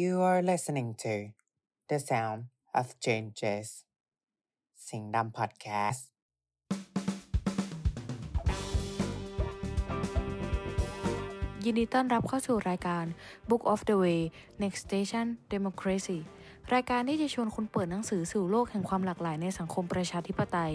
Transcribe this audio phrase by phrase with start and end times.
[0.00, 1.14] You are listening to
[1.90, 2.40] The Sound
[2.80, 3.66] of Changes
[4.88, 6.08] สิงดำพอดแคสต์
[11.64, 13.04] ยินดีต้อนรับเข้าสู่รายการ
[13.48, 14.20] Book of the Way
[14.62, 16.18] Next Station Democracy
[16.74, 20.74] รายการที่จะชวนคุณเปิดหนังสือสู่โลกแห่งความหลากหลายในสังคมประชาธิปไตย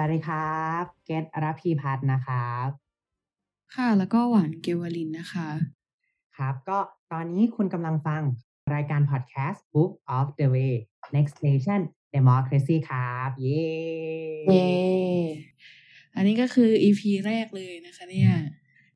[0.00, 2.68] วัสดีครับ เกตรพีพัฒน์นะครับ
[3.74, 5.48] ค่ะแล้วก็หวานเกวลินนะคะ
[6.36, 6.78] ครับ ก็
[7.12, 8.22] ตอนนี้คุณกำลังฟัง
[8.74, 10.74] รายการพอดแคสต์ Book of the Way
[11.14, 11.80] Next Station
[12.14, 13.66] Democracy ครับ เย้
[14.48, 14.68] เย้
[16.14, 18.30] อันนี้ก็คือ EP แรกเลยนะคะ เนี่ย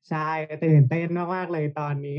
[0.08, 0.28] ใช่
[0.64, 2.18] ตื่นเต้นมากๆเลยตอนนี้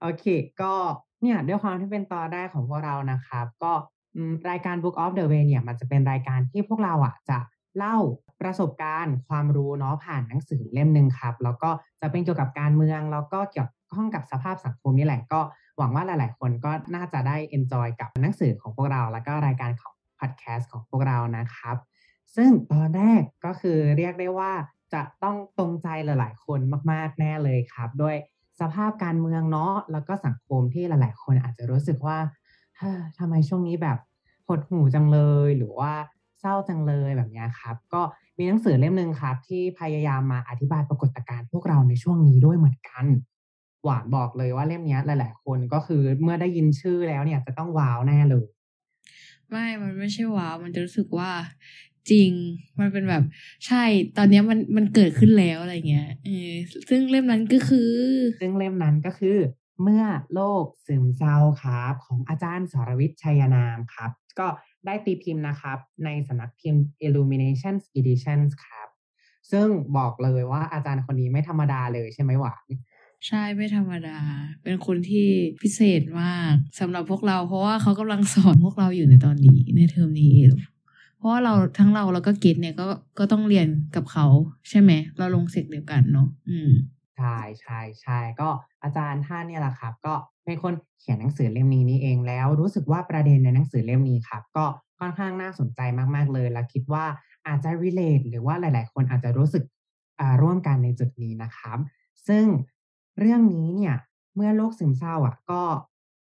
[0.00, 0.24] โอเค
[0.60, 0.74] ก็
[1.22, 4.01] เนี่ยด้วยความที่เป็นตอนแรกของพวกเรานะครับ ก็อืม
[4.50, 7.38] รายการ Book of the Way เนี่ยมันจะเป็นรายการที่พวกเราอะจะ
[7.76, 7.96] เล่า
[8.40, 15.40] ประสบการณ์ความรู้เนาะผ่านหนังสือเล่มหนึ่งครับ แล้วก็จะเป็นเกี่ยวกับการเมือง แล้วก็เกี่ยวข้องกับสภาพสังคมนี่แหละก็
[15.78, 21.76] หวังว่าหลาย ๆ คนก็น่าจะได้ enjoy กับหนังสือของพวกเรา แล้วก็รายการของ podcast ของพวกเรานะครับ
[22.36, 24.52] ซึ่งตอนแรกก็คือเรียกได้ว่า
[24.94, 26.60] จะต้องตรงใจหลาย ๆ คน
[26.92, 28.16] มาก ๆ แน่เลยครับ ด้วย
[28.60, 32.18] สภาพการเมืองเนาะแล้วก็สังคมที่หลาย ๆ คนอาจจะรู้สึกว่า
[33.18, 33.98] ทำไมช่วงนี้แบบ
[34.58, 35.92] ดหูจังเลยหรือว่า
[36.40, 38.02] เศร้าจังเลยแบบเนี้ยครับ ก็
[38.38, 43.06] มีหนังสือเล่มหนึ่งครับ ที่พยายามมาอธิบายปรากฏการณ์พวกเราในช่วงนี้ด้วยเหมือนกัน
[43.84, 48.46] หวานบอกเลยว่าเล่มเนี้ยหลาย ๆ คนก็คือเมื่อได้ยินชื่อแล้วเนี่ยจะต้องว้าวแน่เลย
[49.50, 51.30] ไม่มันไม่ใช่ว้าว มันจะรู้สึกว่า
[52.10, 52.30] จริง
[52.80, 53.24] มันเป็นแบบ
[53.66, 53.84] ใช่
[54.16, 56.52] ตอนเนี้ยมันมันเกิดขึ้นแล้วอะไรเงี้ยเออ
[56.88, 57.90] ซึ่งเล่มนั้นก็คือ
[58.40, 59.36] ซึ่งเล่มนั้นก็คือ
[59.82, 64.48] เมื่อโลกซึมเศร้าครับ ของอาจารย์สรวิทย์ชัยนามครับ ก็
[64.86, 68.88] ได้ตีพิมพ์นะครับ ในสำนักพิมพ์ Illuminations Editions ครับ
[69.50, 72.66] ซึ่งบอกเลยว่าอาจารย์คนนี้ไม่ธรรมดาเลยใช่ไหมหวาน
[73.26, 74.18] ใช่ไม่ธรรมดา
[74.62, 75.28] เป็นคนที่
[75.62, 80.34] พิเศษมากสำหรับพวกเรา เพราะว่าเขากำลังสอนพวกเราอยู่ในตอนนี้ในเทอมนี้
[81.16, 82.86] เพราะว่าเราทั้งเราแล้วก็เกตเนี่ยก็
[83.18, 84.26] ก็ต้องเรียนกับเขา
[84.68, 86.70] ใช่ไหม เราลงเสกเดียวกันเนาะอืม
[87.22, 88.48] ช่ใช่ใช่ก็
[88.82, 94.64] อาจารย์ท่านเนี่ยแหละครับ ก็เป็นคนเขียนหนังสือเล่มนี้นี่เองแล้ว รู้สึกว่าประเด็นในหนังสือเล่มนี้ครับ ก็
[94.98, 95.80] ค่อนข้างน่าสนใจ
[96.14, 97.04] มาก ๆ เลย และคิดว่า
[97.46, 99.64] อาจจะ relate หรือว่าหลาย ๆ คนอาจจะรู้สึก
[100.42, 101.78] ร่วมกันในจุดนี้นะครับ
[102.28, 102.44] ซึ่ง
[103.18, 103.94] เรื่องนี้เนี่ย
[104.34, 105.62] เมื่อโรคซึมเศร้าอะก็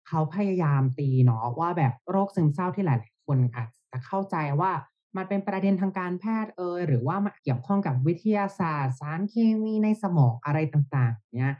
[0.07, 4.71] เขาพยายามตีเนาะว่าแบบโรคซึมเศร้าที่หลาย ๆ คนอาจจะเข้าใจว่า
[5.17, 11.55] มันเป็นประเด็นทางการแพทย์เอยหรือว่ามันเกี่ยวข้องกับวิทยาศาสตร์ สารเคมีในสมองอะไรต่างๆ เนี่ย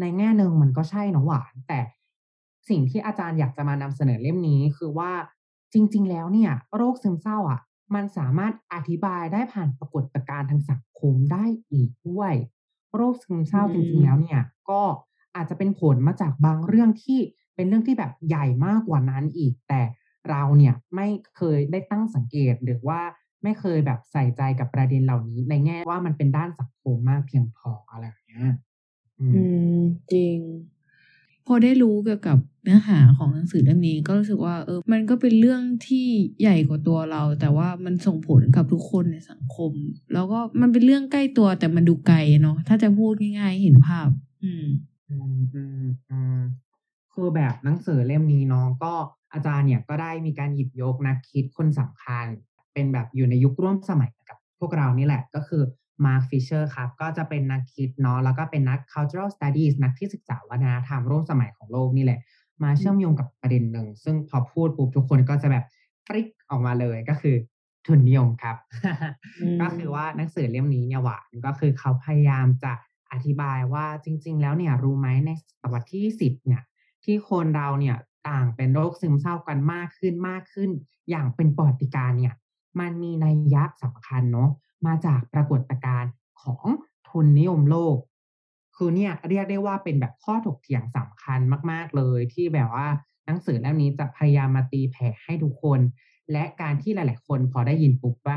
[0.00, 1.80] ในแง่หนึ่งมันก็ใช่นะหวาน แต่
[2.68, 5.12] สิ่งที่อาจารย์อยากจะมานำเสนอเล่มนี้คือว่า
[5.72, 7.60] จริง ๆ แล้วเนี่ย โรคซึมเศร้าอะ
[7.94, 12.32] มันสามารถอธิบายได้ผ่านปรากฏการณ์ทางสังคมได้อีกด้วย
[12.96, 14.40] โรคซึมเศร้าจริง ๆ แล้วเนี่ย
[14.70, 14.82] ก็
[15.36, 17.20] อาจจะเป็นผลมาจากบางเรื่องที่
[17.54, 19.80] เป็นเรื่องที่แบบใหญ่มากกว่านั้นอีก แต่
[20.30, 23.00] เราเนี่ยไม่เคยได้ตั้งสังเกตหรือว่า
[23.42, 28.52] ไม่เคยแบบใส่ใจกับประเด็นเหล่านี้ ในแง่ว่ามันเป็นด้านสังคมมากเพียงพออะไรอย่างเงี้ย
[29.20, 29.42] อืมอื
[29.76, 29.80] ม
[30.12, 30.38] จริง
[31.46, 36.06] พอได้รู้เกี่ยวกับเนื้อหาของหนังสือเล่มนี้ก็รู้สึกว่าเออ มันก็เป็นเรื่องที่
[36.40, 39.72] ใหญ่กว่าตัวเรา แต่ว่ามันส่งผลกับทุกคนในสังคม
[40.12, 44.08] แล้วก็มันเป็นเรื่องใกล้ตัวแต่มันดูไกลเนาะถ้าจะพูดง่าย ๆ เห็นภาพ
[44.44, 44.66] อืม
[45.10, 46.40] อืมอืมอืม
[47.14, 48.92] คือแบบหนังสือเล่มนี้เนาะก็
[49.34, 52.26] อาจารย์เนี่ยก็ได้มีการหยิบยกนักคิดคนสำคัญ
[52.72, 55.62] เป็นแบบอยู่ในยุคร่วมสมัยกับพวกเรานี่แหละก็คือ
[56.04, 62.20] มาร์คฟิชเชอร์ครับ ก็จะเป็นนักคิดเนาะแล้วก็เป็นนัก cultural studies นักที่ศึกษาวัฒนธรรมร่วมสมัยของโลกนี่แหละ
[62.62, 65.64] มาเชื่อมโยงกับประเด็นหนึ่ง ซึ่งพอพูดปุ๊บทุกคนก็จะแบบ
[66.06, 67.36] freak out มาเลยก็คือ
[67.86, 68.56] ทุนนิยมครับ
[69.40, 72.72] อืมก็คือว่าหนังสือเล่มนี้เนี่ยหวานก็คือเขาพยายามจะ
[73.12, 76.62] อธิบายว่าจริง ๆ แล้วเนี่ยรู้ไหมในศตวรรษที่สิบเนี่ย
[77.04, 77.96] ที่คนเราเนี่ย
[78.28, 80.70] ต่างเป็นโรคซึมเศร้ากันมากขึ้นมากขึ้น
[81.10, 82.34] อย่างเป็นปอติการเนี่ย
[82.80, 84.50] มันมีนัยยะสำคัญเนาะ
[84.86, 86.12] มาจากปรากฏการณ์
[86.42, 86.66] ของ
[87.08, 87.96] ทุนนิยมโลก
[88.76, 91.40] คือเนี่ยเรียกได้ว่าเป็นแบบข้อถกเถียงสำคัญ
[91.70, 92.88] มาก ๆ เลยที่แบบว่า
[93.26, 95.80] หนังสือเล่มนี้จะพยายามมาตีแผ่ให้ทุกคน
[96.32, 98.36] และการที่หลาย ๆ คนพอได้ยินปุ๊บว่า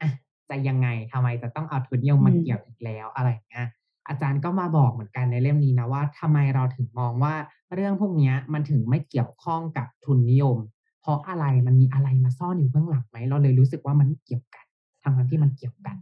[0.00, 0.10] อะ
[0.48, 3.66] จะยังไงทำไมจะต้องเอาทุนนิยมมาเกี่ยวอีกแล้วอะไรเงี้ย
[4.08, 7.34] อาจารย์ก็มาบอกเหมือนกันในเล่มนี้นะว่าทำไมเราถึงมองว่า
[7.74, 10.58] เรื่องพวกนี้มันถึงไม่เกี่ยวข้องกับทุนนิยม
[11.00, 14.66] เพราะอะไรมันมีอะไรมาซ่อนอยู่เบื้องหลังไหมเราเลยรู้สึกว่ามันไม่เกี่ยวกัน
[15.02, 15.96] ทั้งที่มันเกี่ยวกัน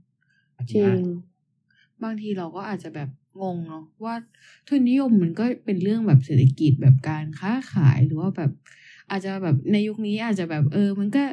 [0.70, 0.99] จริง
[2.03, 3.08] บางทีเราก็อาจจะแบบ
[3.43, 4.14] งงเนาะว่า
[4.69, 8.50] ทุนนิยมมันก็เป็นเรื่องแบบเศรษฐกิจแบบการค้าขายหรือว่าแบบ
[9.11, 11.25] อาจจะแบบในยุคนี้อาจจะแบบเออ มันก็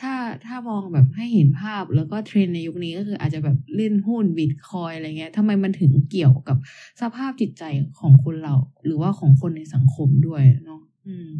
[0.00, 0.14] ถ้า
[0.46, 6.56] ถ้ามองแบบให้เห็นภาพแล้วก็เทรนในยุคนี้ก็คืออาจจะแบบเล่นหุ้นบิตคอยอะไรเงี้ยทำไมมันถึงเกี่ยวกับ
[7.00, 7.62] สภาพจิตใจ
[8.00, 8.54] ของคนเรา
[8.84, 11.30] หรือว่าของคนในสังคมด้วยเนาะอืม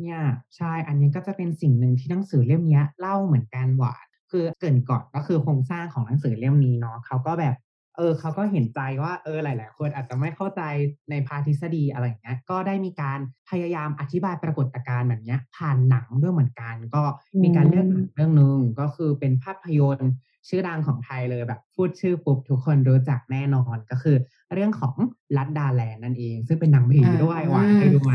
[0.00, 0.20] เนี่ย
[0.56, 7.56] ใช่ อันนี้ก็จะเป็นสิ่งหนึ่งที่หนังสือเล่มนี้เล่าเหมือนกันหวานคือเกินก่อนก็คือโครงสร้างของหนังสือเล่มนี้เนาะเขาก็แบบ
[7.96, 10.62] เออเขาก็เห็นใจว่าเออหลาย ๆ คนอาจจะไม่เข้าใจ
[11.10, 13.18] ในพาทฤษฎีอะไรอย่างเงี้ยก็ได้มีการ
[13.50, 17.02] พยายามอธิบายปรากฏการณ์แบบเนี้ย ผ่านหนังด้วยเหมือนกัน ก็
[17.42, 20.10] มีการเลือกหนังเรื่องหนึ่งก็คือเป็นภาพยนตร์
[20.48, 24.16] ชื่อดังของไทยเลยแบบพูดชื่อปุ๊บทุกคนรู้จักแน่นอนก็คือ
[24.54, 24.94] เรื่องของ
[25.36, 28.14] ลัดดาแลนด์นั่นเอง ซึ่งเป็นหนังผีด้วยหวานเคยดูไหม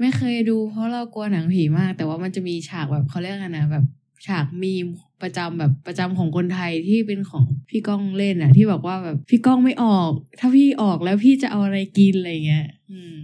[0.00, 3.84] ไม่เคยดูเพราะเรากลัวหนังผีมาก แต่ว่ามันจะมีฉากแบบเขาเรียกกันนะแบบ
[4.26, 4.86] ฉากมีม
[5.22, 10.10] ประจำแบบประจำของคนไทยที่เป็นของพี่ก้องเล่นอะที่บอกว่าแบบพี่ก้องไม่ออก
[10.40, 13.16] ถ้าพี่ออกแล้วพี่จะเอาอะไรกินอะไรเงี้ย อืม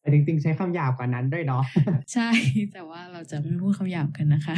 [0.00, 1.62] แต่จริงๆใช้คำหยาบกว่านั้นด้วยเนาะ
[2.12, 2.28] ใช่
[2.72, 4.56] แต่ว่าเราจะไม่พูดคำหยาบกันนะคะ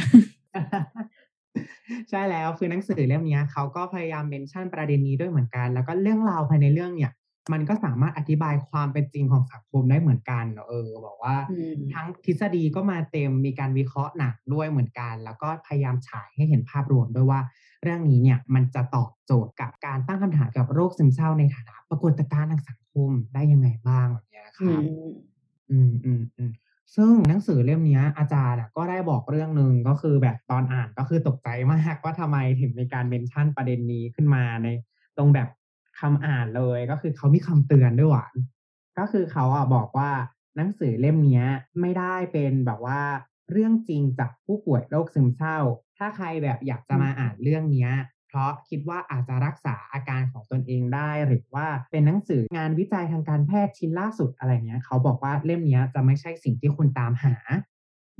[2.09, 7.11] ใช่แล้วคือหนังสือเล่มเนี้ยเขาก็พยายามเมนชั่นประเด็นนี้ด้วยเหมือนกัน แล้วก็เรื่องราวภายในเรื่องเนี่ย
[7.53, 17.41] มันก็สามารถอธิบายความเป็นจริงของสังคมได้เหมือนกันเนอะเออ บอกว่าอืมทั้งทฤษฎีก็มาเต็มมีการวิเคราะห์หนักด้วยเหมือนกัน แล้วก็พยายามฉายให้เห็นภาพรวมด้วยว่า
[17.83, 24.81] เรื่องนี้เนี่ยมันจะตอบโจทย์กับการตั้งคำถามเกี่ยวกับโรคซึมเศร้าในฐานะปรากฏการณ์ทางสังคมได้ยังไงบ้างแบบเนี้ยครับ
[25.71, 26.51] อืมอืมอืม
[26.95, 34.67] ซึ่งหนังสือเล่มเนี้ยอาจารย์อะก็ได้บอกเรื่องหนึ่งก็คือแบบตอนอ่านก็คือตกใจมากว่าทำไมถึงมีการเมนชั่นประเด็นนี้ขึ้นมาใน
[35.17, 35.47] ตรงแบบ
[35.99, 38.33] คำอ่านเลยก็คือเขามีคำเตือนด้วยหวาน
[38.97, 40.11] ก็คือเขาอะบอกว่า
[40.55, 41.47] หนังสือเล่มเนี้ย
[41.81, 42.99] ไม่ได้เป็นแบบว่า
[43.51, 45.57] เรื่องจริงจากผู้ป่วยโรคซึมเศร้า
[45.97, 47.91] ถ้าใครแบบอยากจะมาอ่านเรื่องเนี้ย
[48.27, 57.35] เพราะคิดว่าอาจจะรักษาอาการของตนเองได้ หรือว่าเป็นหนังสืองานวิจัยทางการแพทย์ชิ้นล่าสุดอะไรเงี้ย เขาบอกว่าเล่มเนี้ยจะไม่ใช่สิ่งที่คุณตามหา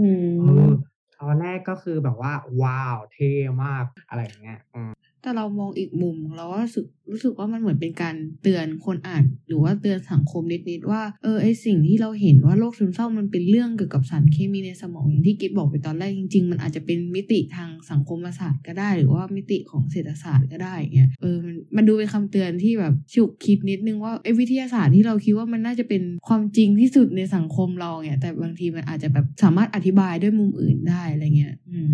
[0.01, 0.09] อื
[0.39, 0.71] เอมอ
[1.19, 3.31] ตอนแรกก็คือแบบว่า ว้าว เท่
[3.63, 4.91] มากอะไรอย่างเงี้ยอืม
[5.27, 31.93] แต่เรามองอีกมุมเราก็รู้สึกรู้สึกว่ามันเหมือนเป็นการเตือนคนอ่านหรือว่าเตือนสังคมนิดๆว่าเออไอสิ่งที่เราเห็นว่าโรคซึมเศร้ามันเป็นเรื่องเกี่ยวกับสารเคมีในสมองอย่างที่กิ๊บบอกไปตอนแรกจริง ๆ มันอาจจะเป็นมิติทางสังคมศาสตร์ก็ได้ หรือว่ามิติของเศรษฐศาสตร์ก็ได้เงี้ยเออมันมันดูเป็นคำเตือนที่แบบฉุกคิดนิดนึงว่าไอวิทยาศาสตร์ที่เราคิดว่ามันน่าจะเป็นความจริงที่สุดในสังคมเราเนี่ยแต่บางทีมันอาจจะแบบสามารถอธิบายด้วยมุมอื่นได้อะไรเงี้ยอืม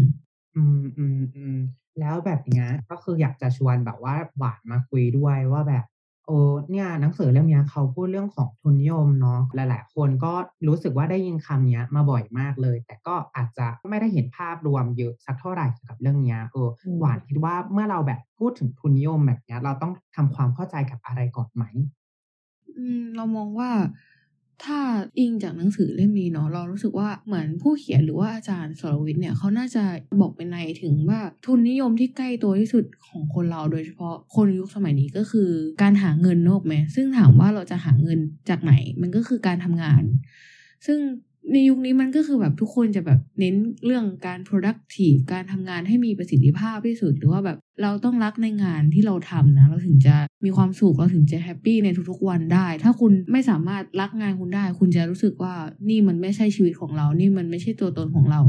[0.56, 1.58] อืมอืมอืม
[2.00, 5.86] แล้วแบบเนี้ยก็คืออยากจะชวนแบบว่าหวานมาคุยด้วยว่าแบบ
[6.28, 6.38] โอ้
[6.70, 10.34] เนี่ยหนังสือเล่มเนี้ยเขาพูดเรื่องของทุนนิยมเนาะหลายๆ คนก็
[10.68, 21.64] รู้สึกว่าได้ยินคำเนี้ยมาบ่อยมากเลย แต่ก็อาจจะไม่ได้เห็นภาพรวมเยอะสักเท่าไหร่เกี่ยวกับเรื่องเนี้ยเอออืมหวานคิดว่าเมื่อเราแบบพูดถึงทุนนิยมแบบเนี้ยเราต้องทำความเข้าใจกับอะไรก่อนไหม
[22.78, 23.70] อืมเรามองว่า
[24.66, 24.80] ถ้า
[25.20, 29.84] อิงจากหนังสือเล่มนี้เนาะเรารู้สึกว่าเหมือนผู้เขียนหรือว่าอาจารย์สรวิทย์เนี่ยเขาน่าจะ
[30.22, 35.50] บอกเป็นในถึงว่าทุนนิยมที่ใกล้ตัวที่สุดของคนเราโดยเฉพาะคนยุคสมัยนี้ก็คือ
[35.82, 38.20] การหาเงินนกไหมซึ่งถามว่าเราจะหาเงิน
[38.50, 40.04] จากไหนมันก็คือการทำงาน
[40.86, 41.00] ซึ่ง
[41.52, 43.56] ในยุคนี้มันก็คือแบบทุกคนจะแบบเน้น
[43.86, 55.54] เรื่องการ productive การทำงานให้มีประสิทธิภาพที่สุด หรือว่าแบบเราต้องรักในงานที่เราทำนะ เราถึงจะมีความสุขเราถึงจะแฮปปี้ในทุกๆวันได้ ถ้าคุณไม่สามารถรักงานคุณได้ คุณจะรู้สึกว่า
[55.90, 58.42] นี่มันไม่ใช่ชีวิตของเรา นี่มันไม่ใช่ตัวตนของเรา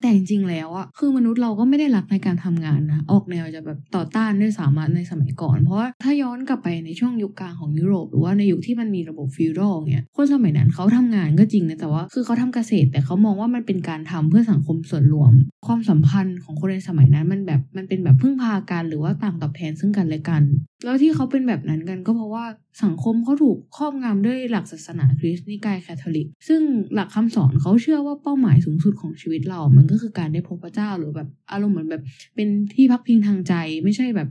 [0.00, 15.32] แต่จริงๆแล้วอะคือมนุษย์เราก็ไม่ได้รักในการทำงานนะ ออกแนวจะแบบต่อต้านด้วยสามารถในสมัยก่อน เพราะว่าถ้าย้อนกลับไปในช่วงยุคกลางของยุโรป หรือว่าในยุคที่มันมีระบบฟิวดอลเนี่ยคนสมัยนั้นเขาทำงานก็จริงนะแต่ว่า คือเขาทำเกษตร แต่เขามองว่ามันเป็นการทำเพื่อสังคมส่วนรวม
[15.66, 20.42] ความสัมพันธ์ของคนในสมัยนั้นมันแบบมันเป็นแบบพึ่งพากันหรือว่าต่างตอบแทนซึ่งกันและกัน
[20.84, 22.44] แล้วที่เขาเป็นแบบนั้นกันก็เพราะว่า
[22.82, 26.60] สังคมเขาถูกครอบงำด้วยหลักศาสนาคริสต์นิกายแคทอลิก ซึ่ง
[26.94, 32.02] หลักคำสอนเขาเชื่อว่าเป้าหมายสูงสุดของชีวิตเรา มันก็คือการได้พบพระเจ้าหรือแบบอารมณ์เหมือนแบบ
[32.34, 33.54] เป็นที่พักพิงทางใจ
[33.84, 34.28] ไม่ใช่แบบ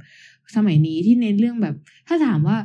[0.55, 1.75] สมัยนี้ที่เน้นเรื่องแบบ
[2.07, 2.57] ถ้าถามว่า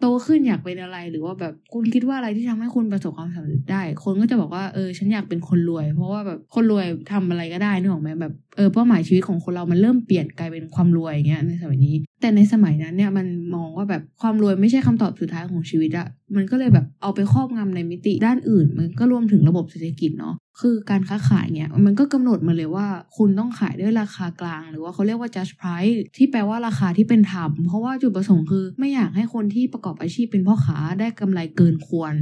[0.00, 22.86] โตขึ้นอยากเป็นอะไรหรือว่าแบบคุณคิดว่าอะไรที่ทำให้คุณประสบความสำเร็จได้ คนก็จะบอกว่าเออฉันอยากเป็นคนรวย เพราะว่าแบบคนรวยทำอะไรก็ได้นึกออกไหมแบบเออเป้าหมายชีวิตของคนเรามันเริ่มเปลี่ยนกลายเป็นความรวยอย่างเงี้ยในสมัยนี้ แต่ในสมัยนั้นเนี่ยมันมองว่าแบบความรวยไม่ใช่คำตอบสุดท้ายของชีวิตอะมันก็เลยแบบเอาไปครอบงำในมิติด้านอื่น มันก็รวมถึงระบบเศรษฐกิจเนาะคือการค้าขายเนี่ยมันก็กำหนดมาเลยว่า
[23.16, 32.14] คุณต้องขายด้วยราคากลาง หรือว่าเขาเรียกว่า just price ที่แปลว่าราคาที่เป็นธรรมเพราะว่าจุดประสงค์คือ ไม่อยากให้คนที่ประกอบอาชีพเป็นพ่อค้าได้กำไรเกินควร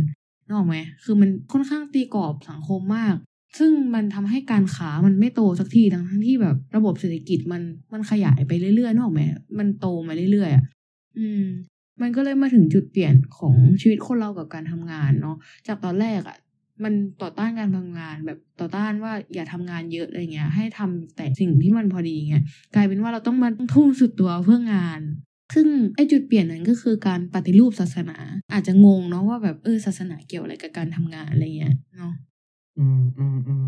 [0.47, 3.15] นึกออกไหมคือมันค่อนข้างตีกรอบสังคมมาก
[3.59, 7.63] ซึ่งมันทำให้การค้ามันไม่โตสักทีทั้งที่แบบระบบเศรษฐกิจมัน
[7.93, 9.23] มันขยายไปเรื่อยๆนึกออกไหม
[9.59, 10.65] มันโตมาเรื่อยๆอะ
[11.19, 11.45] อืม
[12.01, 15.37] มันก็เลยมาถึงจุดเปลี่ยนของชีวิตคนเรากับการทำงานเนาะ
[15.67, 16.39] จากตอนแรกอะ
[16.85, 25.01] มันต่อต้านการทำงานแบบต่อต้านว่าอย่าทำงานเยอะอะไรเงี้ย ให้ทำแต่สิ่งที่มันพอดีเงี้ยกลายเป็นว่าเราต้องมาทุ่มสุดตัวเพื่องาน
[25.55, 28.17] ซึ่งไอ้จุดเปลี่ยนนั้นก็คือการปฏิรูปศาสนา
[28.53, 32.13] อาจจะงงเนาะว่าแบบเออศาสนาเกี่ยวอะไรกับการทำงานอะไรเงี้ยเนาะ
[32.79, 33.67] อืมอืมอืม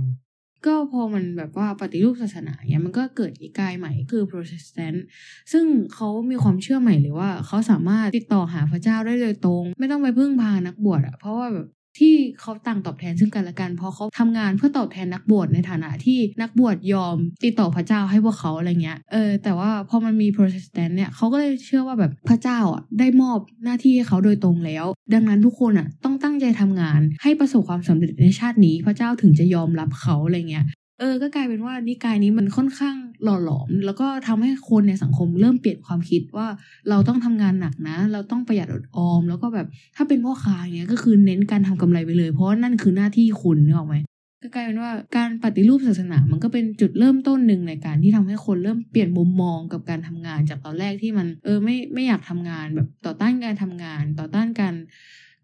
[0.66, 5.04] ก็พอมันแบบว่าปฏิรูปศาสนาเนี่ยมันก็เกิดนิกายใหม่คือโปรเตสแตนต์
[5.52, 5.64] ซึ่ง
[5.94, 11.66] เขามีความเชื่อใหม่เลยว่าเขาสามารถติดต่อหาพระเจ้าได้โดยตรง ไม่ต้องไปพึ่งพานักบวชอะเพราะว่าแบบ
[11.98, 30.64] ที่เขาต่างตอบแทนซึ่งกันและกัน เพราะเขาทำงานเพื่อตอบแทนนักบวชในฐานะที่นักบวชยอมติดต่อพระเจ้าให้พวกเขาอะไรเงี้ยเออแต่ว่าพอมันมีโปรเตสแตนต์เนี่ยเขาก็เลยเชื่อว่าแบบพระเจ้าอะได้มอบหน้าที่ให้เขาโดยตรงแล้ว ดังนั้นทุกคนอะต้องตั้งใจทำงานให้ประสบความสำเร็จในชาตินี้ พระเจ้าถึงจะยอมรับเขาอะไรเงี้ย
[31.00, 36.46] เออ ก็กลายเป็นว่านิกายนี้มันค่อนข้างหล่อหลอม แล้วก็ทำให้คนในสังคมเริ่มเปลี่ยนความคิดว่า
[36.88, 39.66] เราต้องทำงานหนักนะ เราต้องประหยัดอดออม แล้วก็แบบ
[39.96, 43.96] ถ้าเป็นพ่อค้าเงี้ยก็คือเน้นการทำกำไรไปเลย เพราะว่านั่นคือหน้าที่คุณนึกออกไหม
[44.42, 54.74] ก็กลายเป็นว่าการปฏิรูปศาสนามันก็เป็นจุดเริ่มต้นหนึ่งในการที่ทำให้คนเริ่มเปลี่ยนมุมมองกับการทำงานจากตอนแรกที่มัน เออไม่ไม่อยากทำงานแบบต่อต้านการทำงาน ต่อต้านการ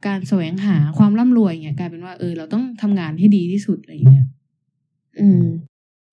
[0.07, 4.27] การแสวงหาความร่ำรวยเงี้ยกลายเป็นว่าเออเราต้องทำงานให้ดีที่สุดอะไรอย่างเงี้ย
[5.21, 5.45] อืม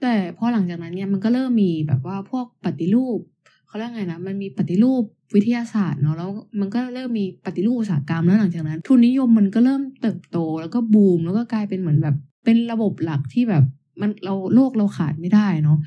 [0.01, 3.19] แต่พอหลังจากนั้นเนี่ยมันก็เริ่มมีแบบว่าพวกปฏิรูป
[3.67, 5.03] เขาเรียกไงนะมันมีปฏิรูป
[5.35, 6.29] วิทยาศาสตร์เนาะแล้ว
[6.59, 13.63] มันก็เริ่มมีปฏิรูปอุตสาหกรรมแล้วหลังจากนั้น ทุนนิยมมันก็เริ่มเติบโตแล้วก็บูมแล้วก็กลายเป็นเหมือนแบบ เป็นระบบหลักที่แบบ
[14.01, 15.77] มันเราโลกเราขาดไม่ได้เนาะ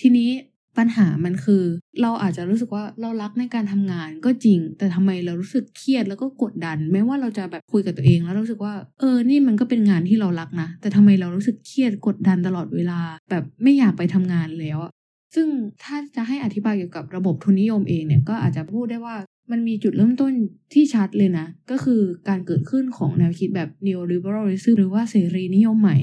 [0.00, 0.30] ทีนี้
[0.78, 1.62] ปัญหามันคือ
[2.02, 12.98] เราอาจจะรู้สึกว่าเรารักในการทำงานก็จริง แต่ทำไมเรารู้สึกเครียดแล้วก็กดดัน แม้ว่าเราจะแบบคุยกับตัวเองแล้วรู้สึกว่า เออนี่มันก็เป็นงานที่เรารักนะ แต่ทำไมเรารู้สึกเครียดกดดันตลอดเวลา
[13.30, 14.92] แบบไม่อยากไปทำงานแล้วอะ
[15.34, 15.48] ซึ่ง
[15.82, 19.16] ถ้าจะให้อธิบายเกี่ยวกับระบบทุนนิยมเองเนี่ยก็อาจจะพูดได้ว่า
[19.50, 20.32] มันมีจุดเริ่มต้น
[20.72, 25.98] ที่ชัดเลยนะ ก็คือการเกิดขึ้นของแนวคิดแบบ neoliberalism หรือว่าเสรีนิยมใหม่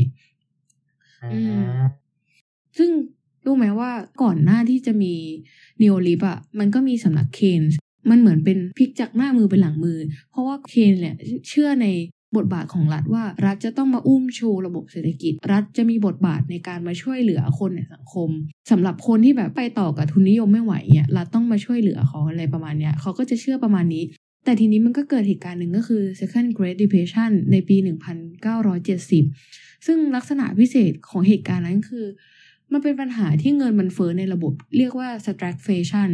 [1.21, 1.89] อ่อืมา
[2.77, 2.89] ซึ่ง
[3.49, 3.91] รู้ไหมว่า
[4.23, 5.13] ก่อนหน้าที่จะมี
[5.81, 7.77] นีโอลิฟอะมันก็มีสำนักเคนส์
[8.09, 9.97] มันเหมือนเป็นพลิกจากหน้ามือเป็นหลังมือ
[10.31, 11.15] เพราะว่าเคนเนี่ย
[11.47, 11.87] เชื่อใน
[12.37, 18.29] บทบาทของรัฐว่ารัฐจะต้องมาอุ้มชูระบบเศรษฐกิจ รัฐจะมีบทบาทในการมาช่วยเหลือคนในสังคม
[18.71, 24.03] สำหรับคนที่แบบไปต่อกับทุนนิยมไม่ไหวเนี่ยรัฐต้องมาช่วยเหลือเขาอะไรประมาณเนี้ยเขาก็จะเชื่อประมาณนี้
[24.45, 32.05] แต่ทีนี้มันก็เกิดเหตุการณ์หนึ่งก็คือ second great depression ในปี 1970 ซึ่งลักษณะพิเศษของเหตุการณ์นั้นคือ
[32.73, 36.09] มันเป็นปัญหาที่เงินมันเฟ้อในระบบ เรียกว่า stagflation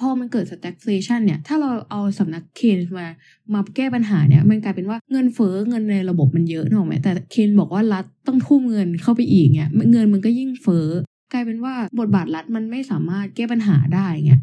[0.00, 3.08] พอมันเกิด stagflation เนี่ย ถ้าเราเอาสำนักเคนมา
[3.52, 10.88] มาแก้ปัญหาเนี่ย มันกลายเป็นว่าเงินเฟ้อเงินในระบบมันเยอะนึกอกไหมแต่เคนบอกว่ารัฐต้องทุ่มเงินเข้าไปอีกเนี่ยเงินมันก็ยิ่งเฟ้อ
[11.32, 14.42] กลายเป็นว่าบทบาทรัฐมันไม่สามารถแก้ปัญหาได้เงี้ย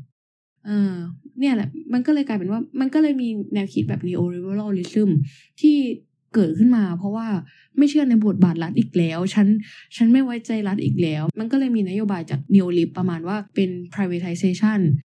[0.65, 0.93] เออ
[1.39, 5.09] เนี่ยแหละ มันก็เลยกลายเป็นว่า มันก็เลยมีแนวคิดแบบ neoliberalism
[5.61, 5.77] ที่
[6.33, 7.27] เกิดขึ้นมา เพราะว่า
[7.77, 9.47] ไม่เชื่อในบทบาทรัฐอีกแล้ว ฉัน
[9.95, 14.79] ฉันไม่ไว้ใจรัฐอีกแล้ว มันก็เลยมีนโยบายจาก neolib ประมาณว่าเป็น privatization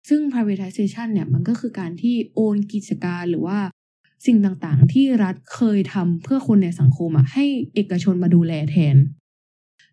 [0.10, 3.60] ซึ่ง privatization เนี่ยมันก็คือการที่โอนกิจการหรือว่า
[4.26, 8.96] สิ่งต่างๆ ที่รัฐเคยทำเพื่อคนในสังคมอะให้เอกชนมาดูแลแทน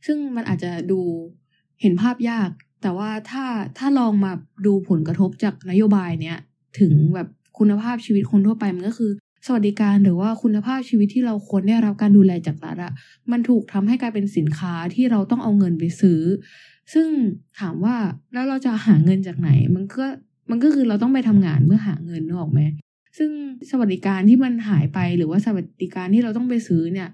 [0.07, 1.01] ซึ่งมันอาจจะดู
[1.81, 2.51] เห็นภาพยาก
[2.83, 3.45] แต่ว่าถ้า
[3.79, 4.33] ถ้าลองมา
[4.67, 6.39] ดูผลกระทบจากนโยบายเนี้ย
[6.81, 9.11] ถึงแบบคุณภาพชีวิตคนทั่วไปมันก็คือ
[9.47, 12.93] สวัสดิการหรือว่าคุณภาพชีวิตที่เราควรได้รับการดูแลจากรัฐอะ
[13.31, 16.21] มันถูกทำให้กลายเป็นสินค้าที่เราต้องเอาเงินไปซื้อ
[16.93, 17.09] ซึ่ง
[17.61, 17.97] ถามว่า
[18.33, 20.07] แล้วเราจะหาเงินจากไหน มันก็
[20.51, 22.61] มันก็คือเราต้องไปทำงานเพื่อหาเงินนึกออกไหม
[23.19, 23.31] ซึ่ง
[23.71, 27.09] สวัสดิการที่มันหายไปหรือว่าสวัสดิการที่เราต้องไปซื้อเนี่ย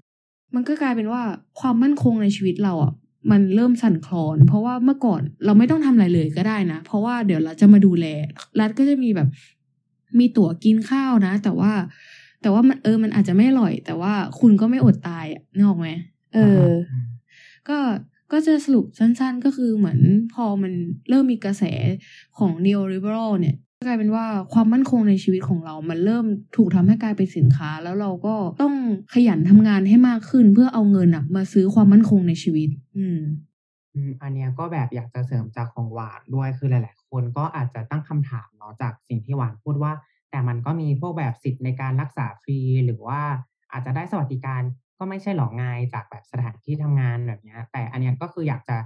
[0.55, 1.21] มันก็กลายเป็นว่า
[1.59, 2.93] ความมั่นคงในชีวิตเราอะ
[3.31, 8.05] มันเริ่มสั่นคลอน เพราะว่าเมื่อก่อนเราไม่ต้องทำอะไรเลยก็ได้นะ เพราะว่าเดี๋ยวเราจะมาดูแล
[8.59, 9.27] รัฐก็จะมีแบบ
[10.19, 11.71] มีตั๋วกินข้าวนะ แต่ว่า
[12.47, 15.87] แต่ว่ามันเออมันอาจจะไม่อร่อย แต่ว่าคุณก็ไม่อดตายอะนึกออกไหม
[16.33, 16.63] เออ
[17.69, 17.77] ก็
[18.31, 19.99] ก็จะสรุปสั้นๆ ก็คือเหมือน
[20.33, 20.73] พอมัน
[21.09, 21.63] เริ่มมีกระแส
[22.37, 26.25] ของ neoliberal เนี่ยก็กลายเป็นว่าความมั่นคงในชีวิตของเรา มันเริ่ม
[26.55, 28.73] ถูกทำให้กลายเป็นสินค้า แล้วเราก็ต้อง
[29.13, 33.19] ขยันทำงานให้มากขึ้น เพื่อเอาเงินอะมาซื้อความมั่นคงในชีวิตอืม
[33.95, 39.91] อืมอันเนี้ยก็แบบอยากจะเสริมจากของหวานด้วยคือหลาย ๆ คนก็อาจจะตั้งคำถามเนาะจากสิ่งที่หวานพูดว่า
[40.37, 43.21] แต่มันก็มีพวกแบบสิทธิ์ในการรักษาฟรี หรือว่า
[43.71, 44.61] อาจจะได้สวัสดิการ
[44.99, 48.77] ก็ไม่ใช่หรอกไงจากแบบสถานที่ทำงานแบบนี้แต่อันเนี้ยก็คืออยากจะ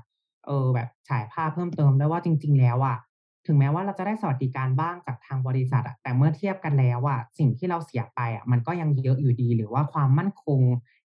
[0.46, 2.98] เออแบบฉายภาพเพิ่มเติมด้วยว่าจริง ๆ แล้วอะ
[3.46, 10.62] ถึงแม้ว่าเราจะได้สวัสดิการบ้างจากทางบริษัทอะแต่เมื่อเทียบกันแล้วอะสิ่งที่เราเสียไปอะมันก็ยังเยอะอยู่ดี หรือว่าความมั่นคง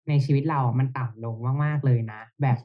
[0.08, 2.58] ในชีวิตเรามันต่ำลงมากๆเลยนะ แบบ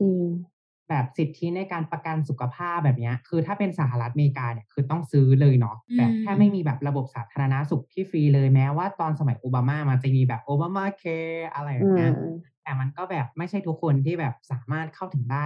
[0.91, 12.11] แบบสิทธิในการประกันสุขภาพแบบเนี้ยคือถ้าเป็นสหรัฐอเมริกาเนี่ยคือต้องซื้อเลยเนาะอืมแบบแค่ไม่มีแบบระบบสาธารณสุขที่ฟรีเลยแม้ว่าตอนสมัยโอบามามันจะมีแบบโอบามาแคร์อะไรอย่างเงี้ย
[12.63, 15.45] แต่มันก็แบบไม่ใช่ทุกคนที่แบบสามารถเข้าถึงได้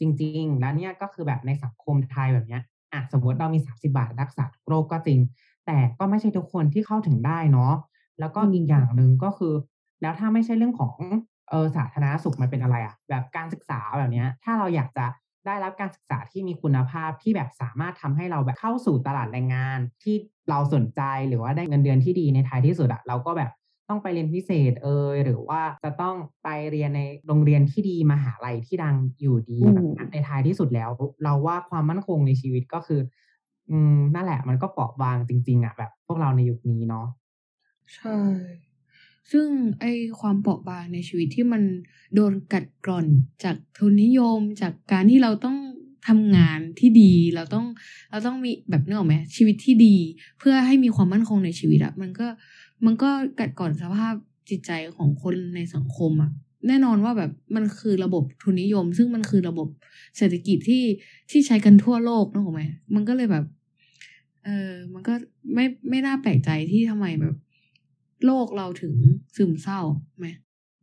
[0.00, 5.20] จริง ๆ แล้วเนี่ยก็คือแบบในสังคมไทยแบบเนี้ยอะสมมติเรามี 30 บาทรักษาทุกโรคก็จริง
[5.66, 7.74] แต่ก็ไม่ใช่ทุกคนที่เข้าถึงได้เนาะ
[8.20, 9.54] แล้วก็อีกอย่างหนึ่งก็คือ
[10.02, 10.94] แล้วถ้าไม่ใช่เรื่องของ
[11.50, 15.06] เออสาธารณสุขมันเป็นอะไรอะแบบการศึกษาแบบเนี้ย ถ้าเราอยากจะ
[15.46, 20.14] ได้รับการศึกษาที่มีคุณภาพที่แบบสามารถทำให้เราแบบเข้าสู่ตลาดแรงงาน ที่
[20.50, 23.50] เราสนใจหรือว่าได้เงินเดือนที่ดีในท้ายที่สุดอะเราก็แบบ
[23.88, 30.90] ต้องไปเรียนพิเศษเอยหรือว่าจะต้องไปเรียนในโรงเรียนที่ดีมหาลัยที่ดังอยู่ดีอืมแบบนั้นในท้ายที่สุดแล้ว
[31.24, 33.00] เราว่าความมั่นคงในชีวิตก็คือ
[33.70, 37.06] อืมนั่นแหละมันก็เปราะบางจริง ๆอะแบบ พวกเราในยุคนี้เนาะ
[37.94, 38.16] ใช่
[39.30, 39.46] ซึ่ง
[39.80, 39.84] ไอ
[40.20, 41.62] ความเปราะบางในชีวิตที่มัน
[42.14, 43.06] โดนกัดกร่อน
[43.44, 45.56] จากทุนนิยม จากการที่เราต้อง
[46.08, 47.66] ทำงานที่ดีเราต้อง
[48.10, 49.96] เราต้องมีแบบนึกออกไหมชีวิตที่ดี
[50.38, 52.26] เพื่อให้มีความมั่นคงในชีวิตอะมันก็
[52.84, 53.10] มันก็
[53.40, 54.14] กัดกร่อนสภาพ
[54.50, 56.30] จิตใจของคนในสังคมอะ
[56.68, 59.68] แน่นอนว่าแบบมันคือระบบทุนนิยม ซึ่งมันคือระบบ
[60.16, 60.84] เศรษฐกิจที่
[61.30, 62.62] ที่ใช้กันทั่วโลกนึกออกไหม
[62.94, 63.44] มันก็เลยแบบ
[64.44, 65.14] เออมันก็
[65.54, 67.34] ไม่ไม่น่าแปลกใจที่ทำไมแบบ
[68.24, 68.96] โลกเราถึง
[69.36, 69.80] ซึมเศร้า
[70.18, 70.26] ไหม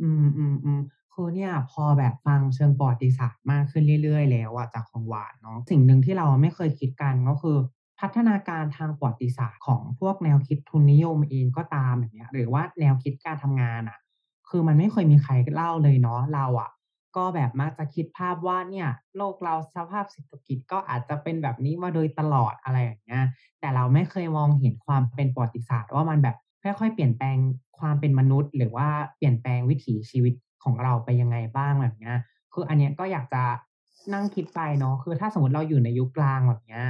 [0.01, 0.81] อืมอืมอืม
[1.13, 7.58] คือเนี่ยพอแบบฟังเชิงประวัติศาสตร์มากขึ้นเรื่อยๆ แล้วอะจากของหวานเนาะสิ่งหนึ่งที่เราไม่เคยคิดกันก็คือ
[8.00, 14.00] พัฒนาการทางประวัติศาสตร์ของพวกแนวคิดทุนนิยมเองก็ตามอย่างเงี้ยหรือว่าแนวคิดการทำงานอะ
[14.50, 16.69] คือมันไม่เคยมีใครเล่าเลยเนาะเราอะ
[17.17, 23.24] ก็แบบมักจะคิดภาพว่าเนี่ย โลกเราสภาพเศรษฐกิจก็อาจจะเป็นแบบนี้มาโดยตลอดอะไรอย่างเงี้ย
[23.60, 27.38] แต่เราไม่เคยมองเห็นความเป็นประวัติศาสตร์ว่ามันแบบ ค่อยๆเปลี่ยนแปลง
[27.80, 28.88] ความเป็นมนุษย์ หรือว่า
[29.18, 32.16] เปลี่ยนแปลงวิถีชีวิตของเราไปยังไงบ้างแบบเนี้ย
[32.54, 33.44] คืออันเนี้ยก็อยากจะ
[34.13, 36.84] นั่งคิดไปเนาะคือถ้าสมมติเราอยู่ในยุคกลางแบบเนี้ย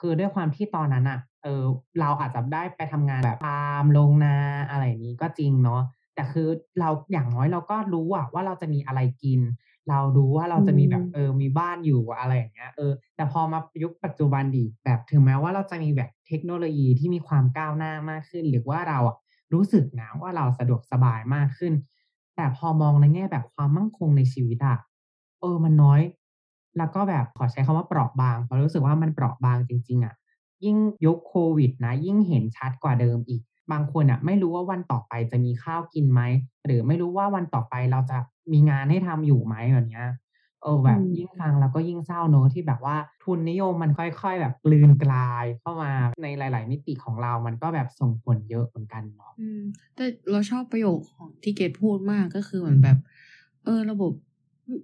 [0.00, 1.62] คือด้วยความที่ตอนนั้นอะเออ
[2.00, 4.36] เราอาจจะได้ไปทำงานแบบฟาร์มโรงนา
[4.70, 5.82] อะไรนี้ก็จริงเนาะ
[6.14, 6.48] แต่คือ
[6.80, 9.40] เราอย่างน้อยเราก็รู้อะว่าเราจะมีอะไรกิน
[9.88, 19.16] เรารู้ว่าเราจะมีแบบอืมเออมีบ้านอยู่อะไรอย่างเงี้ยเออแต่พอมายุคปัจจุบันดิแบบถึงแม้ว่าเราจะมีแบบเทคโนโลยีที่มีความก้าวหน้ามากขึ้น หรือว่าเราอะ
[19.52, 21.72] รู้สึกนะว่าเราสะดวกสบายมากขึ้น
[22.36, 24.78] แต่พอมองในแง่แบบความมั่นคงในชีวิตอะ
[25.40, 26.00] เออมันน้อย
[26.78, 30.14] แล้วก็แบบขอใช้คำว่าเปราะบางเพราะรู้สึกว่ามันเปราะบางจริงๆอะ
[30.64, 36.20] ยิ่งยุคโควิดนะ ยิ่งเห็นชัดกว่าเดิมอีก บางคนอะไม่รู้ว่าวันต่อไปจะมีข้าวกินไหม
[36.66, 38.18] หรือไม่รู้ว่าวันต่อไปเราจะ
[38.52, 40.08] มีงานให้ทำอยู่ไหมแบบเนี้ย
[40.62, 49.62] เออแบบอืมยิ่งฟังแล้วก็ยิ่งเศร้าเนอะที่แบบว่าทุนนิยมมันค่อย ๆ แบบกลืนกลายเข้ามาในหลาย ๆ มิติของเรามันก็แบบส่งผลเยอะเหมือนกันเนาะอืม
[49.96, 52.98] แต่เราชอบประโยคของที่เกดพูดมากก็คือเหมือนแบบ
[53.64, 54.12] เออระบบ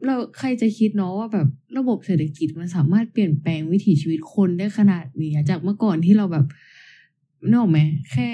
[0.06, 1.48] เราใครจะคิดเนาะว่าแบบ
[1.78, 6.46] ระบบเศรษฐกิจมันสามารถเปลี่ยนแปลงวิถีชีวิตคนได้ขนาดนี้อะจากเมื่อก่อนที่เราแบบ
[7.48, 7.80] นึกออกไหม
[8.12, 8.30] แค่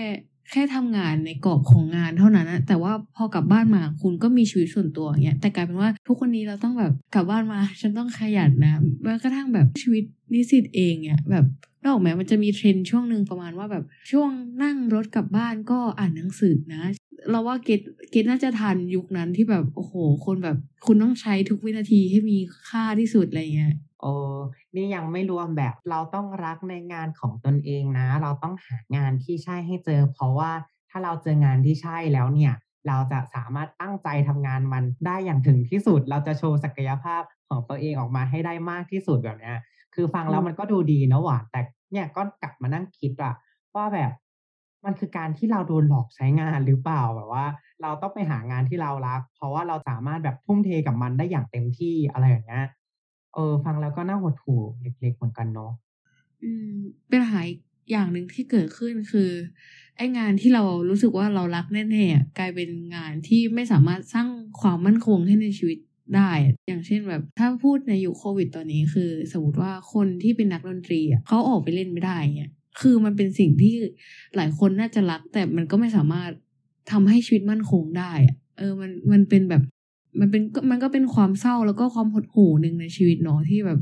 [0.51, 10.05] แค่ทำงานในกรอบของงานเท่านั้นนะแต่ว่าพอกลับบ้านมาคุณก็มีชีวิตส่วนตัวอย่างเงี้ยแต่กลายเป็นว่าทุกคนนี้เราต้องแบบกลับบ้านมา ฉันต้องขยันนะแม้กระทั่งแบบชีวิต
[10.35, 11.47] นิสิตเองเนี่ยแบบ
[11.85, 14.31] นออกไหมมันจะมีเทรนช่วงหนึ่งประมาณว่าแบบช่วง
[14.63, 16.85] นั่งรถกลับบ้านก็อ่านหนังสือนะ
[17.31, 17.81] เราว่าเกต
[18.11, 19.95] เกตน่าจะทันยุคนั้นที่แบบโอ้โห
[20.27, 24.37] คนแบบคุณต้องใช้ทุกวินาทีให้มีค่าที่สุดอะไรเงี้ยเออ
[24.77, 30.51] นี่ยังไม่รวมแบบเราต้องรักในงานของตนเองนะ เราต้องหางานที่ใช่ให้เจอ เพราะว่า
[30.91, 32.55] ถ้าเราเจองานที่ใช่แล้วเนี่ย
[32.89, 39.59] เราจะสามารถตั้งใจทำงานมันได้อย่างถึงที่สุด เราจะโชว์ศักยภาพของตัวเองออกมาให้ได้มากที่สุดแบบเนี้ย
[39.95, 41.61] คือฟังแล้วมันก็ดูดีนะหวานแต่
[41.93, 43.35] เนี่ยก็กลับมานั่งคิดอะ
[43.77, 44.13] ว่าแบบ
[44.85, 47.47] มันคือการที่เราโดนหลอกใช้งานหรือเปล่าแบบว่า
[47.83, 52.65] เราต้องไปหางานที่เรารัก เพราะว่าเราสามารถแบบทุ่มเทกับมันได้อย่างเต็มที่อะไรอย่างเงี้ย
[53.35, 55.71] เออ ฟังแล้วก็น่าหดหู่เล็ก ๆ เหมือนกันเนาะ
[56.43, 56.77] อืม
[57.09, 57.61] เป็นปัญหาอีก
[57.93, 59.31] อย่างหนึ่งที่เกิดขึ้นคือ
[59.97, 64.29] ไอ้งานที่เรารู้สึกว่าเรารักแน่ๆอะกลายเป็นงานที่ไม่สามารถสร้าง
[64.61, 65.79] ความมั่นคงให้ในชีวิต
[66.17, 66.33] ได้
[66.69, 73.75] อย่างเช่นแบบถ้าพูดในยุคโควิดตอนนี้คือ สมมติว่าคนที่เป็นนักดนตรีอะเขาออกไปเล่นไม่ได้เนี่ยคือมันเป็นสิ่งที่
[74.37, 76.31] หลายคนน่าจะรัก แต่มันก็ไม่สามารถ
[76.91, 79.63] ทำให้ชีวิตมั่นคงได้อะเออมันมันเป็นแบบ
[80.21, 83.81] มันเป็นก็มันก็เป็นความเศร้าแล้วก็ความหดหู่หนึ่งในชีวิตเนาะที่แบบ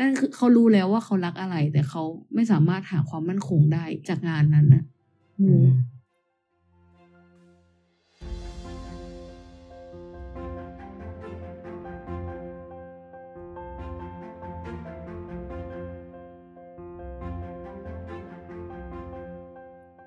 [0.00, 2.02] นั่นคือเขารู้แล้วว่าเขารักอะไร แต่เขา
[2.34, 4.82] ไม่สามารถหาความมั่นคงได้จากงานนั้นนะ
[5.40, 5.66] อืม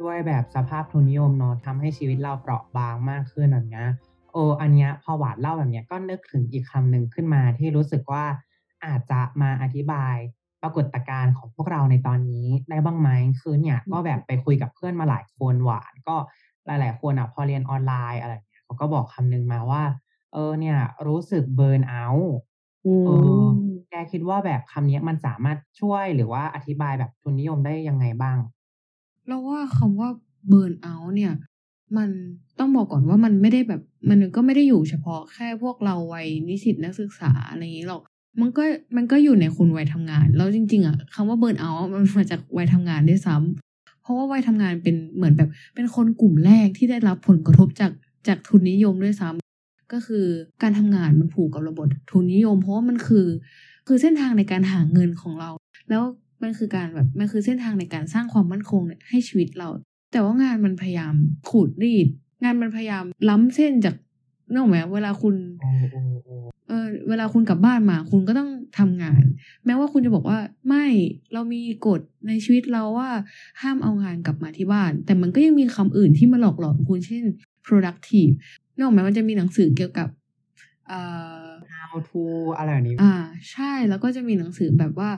[0.02, 3.88] ด้วยแบบสภาพทุนนิยมเนาะทำให้ชีวิตเราเปราะบางมากขึ้นแบบเนี้ย
[4.38, 8.24] โอ้อันเนี้ยพอหวานเล่าแบบเนี้ยก็นึกถึงอีกคำหนึ่งขึ้นมาที่รู้สึกว่า
[8.86, 10.16] อาจจะมาอธิบาย
[10.62, 13.10] ปรากฏการณ์ของพวกเราในตอนนี้ได้บ้างไหม
[13.42, 16.16] คือเนี่ยก็แบบไปคุยกับเพื่อนมาหลายคนหวาน ก็
[16.66, 19.84] หลาย ๆ คนอะพอเรียนออนไลน์อะไรเงี้ยเขาก็บอกคำนึงมาว่า
[20.34, 22.34] เออเนี่ย รู้สึกเบิร์นเอาท์
[23.06, 23.10] เอ
[23.42, 23.44] อ
[23.90, 28.38] แกคิดว่าแบบคำนี้มันสามารถช่วยหรือว่าอธิบายแบบทุนนิยมได้ยังไงบ้าง
[29.28, 30.10] เราว่าคำว่า
[30.48, 31.34] เบิร์นเอาท์เนี่ย
[31.98, 32.10] มัน
[32.60, 38.02] ต้องบอกก่อนว่ามันไม่ได้แบบมันก็ไม่ได้อยู่เฉพาะแค่พวกเราวัยนิสิตนักศึกษาอะไรอย่างนี้หรอก
[38.42, 38.64] มันก็
[38.96, 47.92] มันก็อยู่ในคุณวัยทำงาน แล้วจริง ๆอะคำว่าเบิร์นเอาท์มันมาจากวัยทำงานด้วยซ้ำเพราะว่าวัยทำงานเป็นเหมือนแบบเป็นคนกลุ่มแรกที่ได้รับผลกระทบจาก
[48.28, 50.26] จากทุนนิยมด้วยซ้ำก็คือ
[50.62, 53.28] การทำงานมันผูกกับระบบทุนนิยม เพราะว่ามันคือ
[53.88, 55.50] คือเส้นทางในการหาเงินของเรา
[55.90, 56.04] แล้ว
[56.44, 59.70] มันคือการแบบมันคือเส้นทางในการสร้างความมั่นคงให้ชีวิตเรา
[60.12, 61.14] แต่ว่างานมันพยายาม
[61.50, 62.08] ขูดรีด
[62.44, 63.96] งานมันพยายามล้ำเส้นจาก
[64.52, 66.36] นึกออกไหมเวลาคุณโอ้โอ้โอ้
[66.68, 69.22] เออเวลาคุณกลับบ้านมา คุณก็ต้องทำงาน
[69.66, 70.86] แม้ว่าคุณจะบอกว่าไม่
[71.34, 73.10] เรามีกฎในชีวิตเราว่า
[73.62, 77.24] ห้ามเอางานกลับมาที่บ้าน แต่มันก็ยังมีคำอื่นที่มาหลอกหลอนคุณเช่น
[77.68, 78.34] productive
[78.76, 80.10] นึกออกไหมมันจะมีหนังสือเกี่ยวกับ
[80.88, 81.02] เอ่
[81.44, 82.22] อ how to
[82.58, 83.14] อะไรแบบนี้อ่า
[83.52, 85.10] ใช่แล้วก็จะมีหนังสือแบบว่า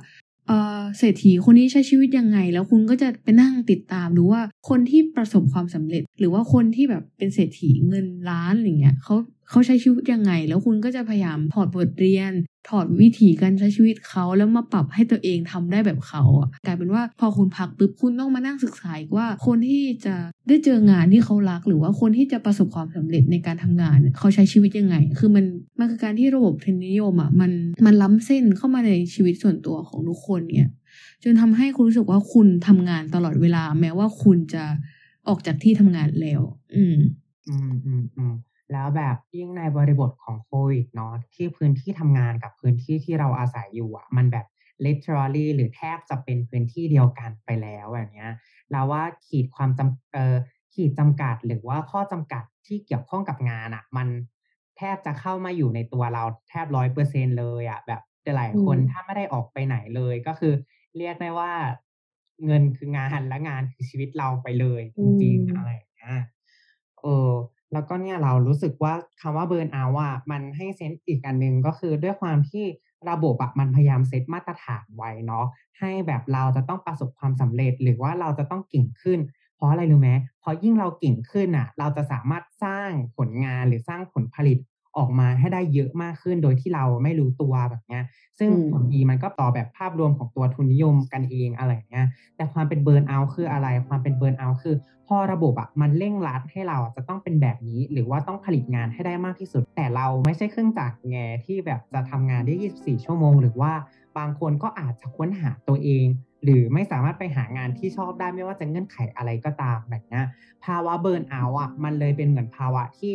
[0.97, 9.15] เศรษฐีคนนี้ใช้ชีวิตยังไง แล้วคุณก็จะไปนั่งติดตามดูว่าคนที่ประสบความสำเร็จ หรือว่าคนที่แบบเป็นเศรษฐีเงินล้านอะไรเงี้ยเขา
[9.49, 12.31] เขาใช้ชีวิตยังไง แล้วคุณก็จะพยายามถอดบทเรียน
[12.69, 20.15] ถอดวิธีการใช้ชีวิตเขาแล้วมาปรับให้ตัวเองทำได้แบบเขาอะกลายเป็นว่าพอคุณพักปุ๊บคุณต้องมานั่งศึกษาอีกว่า คนที่จะ
[20.47, 25.45] ได้เจองานที่เขารัก หรือว่าคนที่จะประสบความสำเร็จในการทำงานเขาใช้ชีวิตยังไง คือมัน
[25.79, 27.51] มันคือการที่ระบบทุนนิยมอะมัน
[27.85, 30.69] มันล้ำเส้นเข้ามาในชีวิตส่วนตัวของทุกคนเนี่ย
[31.23, 34.63] จนทำให้คุณรู้สึกว่าคุณทำงานตลอดเวลา แม้ว่าคุณจะ
[35.27, 36.41] ออกจากที่ทำงานแล้ว
[36.75, 36.97] อืม
[37.49, 38.33] อืมอืมอืม
[38.71, 44.45] แล้วแบบยิ่งในบริบทของโควิดเนาะที่พื้นที่ทำงานกับพื้นที่ที่เราอาศัยอยู่อะมันแบบ
[44.85, 48.31] literally หรือแทบจะเป็นพื้นที่เดียวกันไปแล้วแบบเนี้ย
[48.71, 50.35] แล้วว่าขีดความจำเอ่อ
[50.73, 54.07] ขีดจำกัดหรือว่าข้อจำกัดที่เกี่ยวข้องกับงานอะมัน
[54.77, 60.53] แทบจะเข้ามาอยู่ในตัวเราแทบร้อยเปอร์เซ็นเลยอะแบบแต่หลายคนอืมถ้าไม่ได้ออกไปไหนเลยก็คือ
[60.97, 61.51] เรียกได้ว่า
[62.45, 66.15] เงินคืองานและงานคือชีวิตเราไปเลยจริงๆอะไรอย่างเงี้ย
[67.01, 67.31] เออ
[67.73, 72.65] แล้วก็เนี่ยเรารู้สึกว่าคำว่าเบิร์นเอาว์อะมันให้เซนส์อีกอันหนึ่งก็คือด้วยความที่
[73.09, 75.45] ระบบอะมันพยายามเซตมาตรฐานไว้เนาะ
[75.79, 79.19] ให้แบบเราจะต้องประสบความสำเร็จหรือว่าเราจะต้องเก่งขึ้น
[79.55, 84.57] เพราะอะไรรู้ไหมเพราะยิ่งเราเก่งขึ้นอะเราจะสามารถสร้างผลงานหรือสร้างผลผลิต
[84.99, 88.03] ออกมาให้ได้เยอะมากขึ้นโดยที่เราไม่รู้ตัวแบบเนี้ย
[88.39, 94.75] ซึ่งอืมผลดีมันก็ต่อแบบภาพรวมของตัวทุนนิยมกันเองอะไรอย่างเงี้ย แต่ความเป็นเบิร์นเอาท์คืออะไร ความเป็นเบิร์นเอาท์คือ
[95.07, 103.73] พอระบบอะมันเร่งรัดให้เราอะจะต้องเป็นแบบนี้ หรือว่าต้องผลิตงานให้ได้มากที่สุด แต่เราไม่ใช่เครื่องจักรไงที่แบบจะทำงานได้ 24 ชั่วโมง หรือว่า
[104.17, 106.05] บางคนก็อาจจะค้นหาตัวเอง
[106.43, 110.25] หรือไม่สามารถไปหางานที่ชอบได้ไม่ว่าจะเงื่อนไขอะไรก็ตามแบบเนี้ย
[110.65, 113.13] ภาวะเบิร์นเอาท์อะมันเลยเป็นเหมือนภาวะที่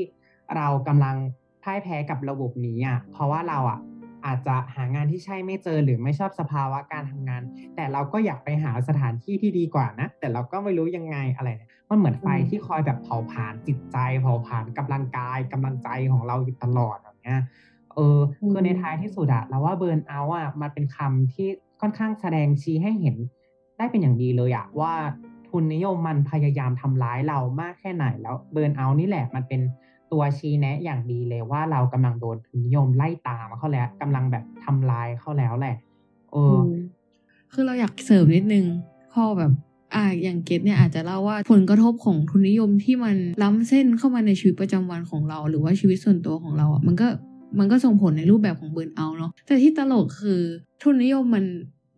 [0.56, 1.16] เรากำลัง
[1.64, 3.80] พ่ายแพ้กับระบบนี้อะเพราะว่าเราอะ
[4.26, 7.42] อาจจะหางานที่ใช่ไม่เจอหรือไม่ชอบสภาวะการทำงาน
[7.76, 17.38] แต่เราก็อยากไปหาสถานที่ที่ดีกว่านะ แต่เราก็ไม่รู้ยังไงอะไรเนี่ยมันเหมือนไฟอืมที่คอยแบบเผาผลาญจิตใจเผาผลาญกำลังกายกำลังใจของเราอยู่ตลอดแบบเนี้ย
[17.94, 21.48] เอออมคือในท้ายที่สุดอะเราว่าเบิร์นเอาท์อะมันเป็นคำที่
[21.80, 23.16] ค่อนข้างแสดงชี้ให้เห็น
[23.78, 24.92] ได้เป็นอย่างดีเลยอะว่า
[25.48, 29.60] ทุนนิยมมันพยายามทำร้ายเรามากแค่ไหนแล้วเบิร์นเอาท์นี่แหละมันเป็น
[30.14, 35.76] ตัวชี้แนะอย่างดีเลยว่าเรากำลังโดนทุนนิยมไล่ตามเขาแล้วกำลังแบบทำลายเขาแล้วแหละ
[36.32, 36.56] เออ
[37.52, 38.64] คือเราอยากเสริมนิดนึง
[39.12, 39.52] พอแบบ
[39.94, 47.08] อ่าอย่างเกตเนี่ยอาจจะเล่าว่าผลกระทบของทุนนิยมที่มันล้ำเส้นเข้ามาในชีวิตประจำวันของเรา หรือว่าชีวิตส่วนตัวของเราอะมันก็
[47.58, 50.40] มันก็ส่งผลในรูปแบบของเบิร์นเอาท์เนาะแต่ที่ตลกคือ
[50.82, 51.44] ทุนนิยมมัน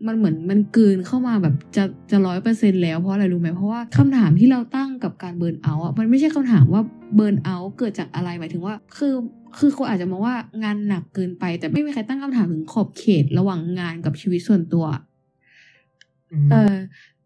[0.06, 6.82] มันเหมือนมันกลืนเข้ามาแบบจะจะร้อยเปอร์เซ็นแล้วเพราะอะไรรู้ไหมเพราะว่าคำถามที่เราตั้งกับการเบิร์นเอาท์อะมันไม่ใช่คำถามว่า
[7.14, 9.14] เบิร์นเอาท์เกิดจากอะไรหมายถึงว่า คือ
[9.58, 14.86] คือคนอาจจะมองว่างานหนักเกินไป แต่ไม่มีใครตั้งคำถามถึงขอบเขตระหว่างงานกับชีวิตส่วนตัว
[16.46, 16.74] มเออ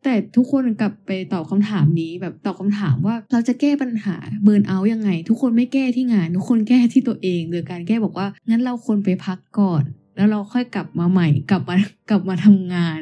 [0.05, 9.83] แต่ทุกคนกลับไปตอบคำถามนี้แบบตอบคำถามว่าเราจะแก้ปัญหาเบิร์นเอาท์ยังไง ทุกคนไม่แก้ที่งาน ทุกคนแก้ที่ตัวเอง โดยการแก้บอกว่างั้นเราควรไปพักก่อน
[10.21, 11.77] แล้วเราค่อยกลับมาใหม่ กลับมา
[12.11, 13.01] กลับมาทำงาน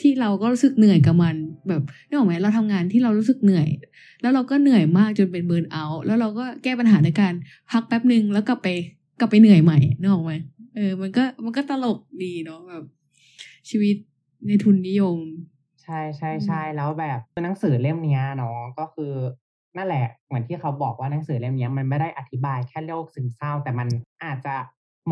[0.00, 1.36] ที่เราก็รู้สึกเหนื่อยกับมัน
[1.68, 3.68] แบบนึกออกไหมเราทำงานที่เรารู้สึกเหนื่อย
[4.22, 7.32] แล้วเราก็เหนื่อยมากจนเป็นเบิร์นเอาท์แล้วเราก็แก้ปัญหาในการ
[7.70, 8.68] พักแป๊บหนึ่งแล้วกลับไป
[9.20, 10.32] กลับไปเหนื่อยใหม่นึกออกไหม
[10.76, 12.84] เออ มันก็มันก็ตลกดีเนาะแบบ
[13.68, 13.96] ชีวิต
[14.46, 15.18] ในทุนนิยม
[15.82, 19.12] ใช่ใช่อืมใช่แล้วแบบหนังสือเล่มเนี้ยเนาะก็คือ
[19.76, 23.88] นั่นแหละเหมือนที่เขาบอกว่าหนังสือเล่มเนี้ยมันไม่ได้อธิบายแค่โรคซึมเศร้า แต่มัน
[24.24, 24.54] อาจจะ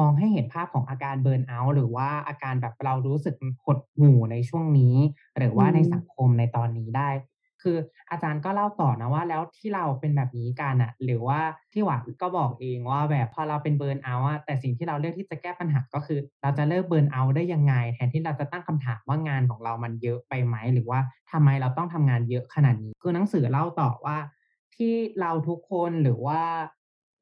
[0.01, 4.97] มองให้เห็นภาพของอาการเบิร์นเอาท์หรือว่าอาการแบบเรารู้สึกหดหู่ในช่วงนี้
[5.39, 7.11] หรือว่าในสังคมในตอนนี้ได้
[7.63, 7.79] คือ
[8.11, 11.41] อาจารย์ก็เล่าต่อนะว่าแล้วที่เราเป็นแบบนี้กันอะหรือว่า
[11.73, 21.01] ที่หวานก็บอกเองว่าแบบพอเราเป็นเบิร์นเอาท์อะแต่สิ่งที่เราเลือกที่จะแก้ปัญหาก็คือ เราจะเลิกเบิร์นเอาท์ได้ยังไง แทนที่เราจะตั้งคำถามว่างานของเรามันเยอะไปไหมหรือว่า
[21.33, 24.17] ทำไมเราต้องทำงานเยอะขนาดนี้คือหนังสือเล่าต่อว่า
[24.77, 26.41] ที่เราทุกคนหรือว่า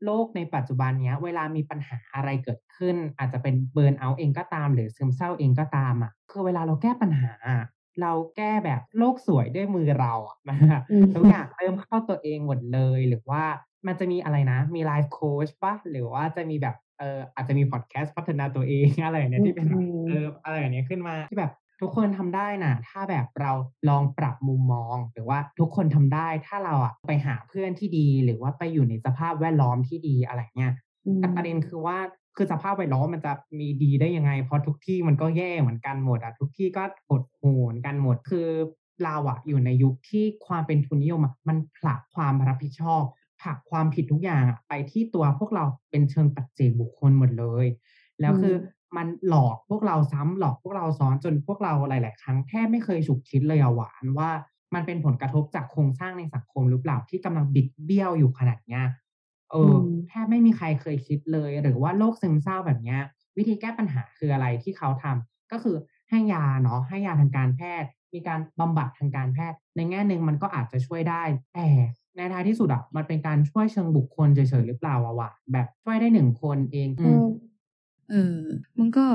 [0.05, 7.59] โลกในปัจจุบันเนี้ย เวลามีปัญหาอะไรเกิดขึ้น อาจจะเป็น burnout เองก็ตาม หรือซึมเศร้าเองก็ตามอะคือเวลาเราแก้ปัญหาอะ
[8.01, 10.39] เราแก้แบบโลกสวยด้วยมือเราอะ
[10.91, 13.45] อืมทุกอย่างเริ่มเข้าตัวเองหมดเลยหรือว่า
[13.87, 21.51] มันจะมีอะไรนะ มี life coach ปะหรือว่าจะมีแบบเอออาจจะมีพอดแคสต์พัฒนาตัวเองอะไรอย่างเนี้ยที่เป็นแบบอืมเอออะไรอย่างเนี้ยขึ้นมาที่แบบ
[21.83, 23.53] ทุกคนทำได้น่ะถ้าแบบเรา
[23.89, 30.73] ลองปรับมุมมอง หรือว่าทุกคนทำได้ถ้าเราอะไปหาเพื่อนที่ดี หรือว่าไปอยู่ในสภาพแวดล้อมที่ดีอะไรเงี้ย
[31.19, 31.99] แต่ประเด็นคือว่า
[32.37, 38.49] คือสภาพแวดล้อมมันจะมีดีได้ยังไง เพราะทุกที่มันก็แย่เหมือนกันหมดอะทุกที่ก็หดหู่เหมือนกันหมดคือ
[39.05, 43.03] เราอะอยู่ในยุคที่ความเป็นทุนนิยมอะมันผลักความรับผิดชอบ
[43.41, 47.67] ผลักความผิดทุกอย่างอะไปที่ตัวพวกเราเป็นเชิงปัจเจกบุคคลหมดเลย
[48.21, 48.55] แล้วคือ
[48.97, 54.31] มันหลอกพวกเราซ้ำหลอกพวกเราซ้อนจนพวกเราหลาย ๆ ครั้งแทบไม่เคยฉุกคิดเลยอะหวานว่า
[54.75, 58.85] มันเป็นผลกระทบจากโครงสร้างในสังคมหรือเปล่าที่กำลังบิดเบี้ยวอยู่ขนาดเนี้ย
[59.51, 59.75] เออ
[60.09, 63.01] แทบไม่มีใครเคยคิดเลย หรือว่าโรคซึมเศร้าแบบเนี้ย
[63.37, 65.77] วิธีแก้ปัญหาคืออะไรที่เขาทำก็คือ
[66.11, 71.23] ให้ยาเนาะให้ยาทางการแพทย์ มีการบำบัดทางการแพทย์ ในแง่หนึ่งมันก็อาจจะช่วยได้
[71.55, 71.69] แต่
[72.17, 77.01] ในท้ายที่สุดอะมันเป็นการช่วยเชิงบุคคลเฉยๆหรือเปล่าวะวะแบบช่วยได้หนึ่งคนเองอ
[78.13, 78.39] เออ
[78.79, 79.07] มันก็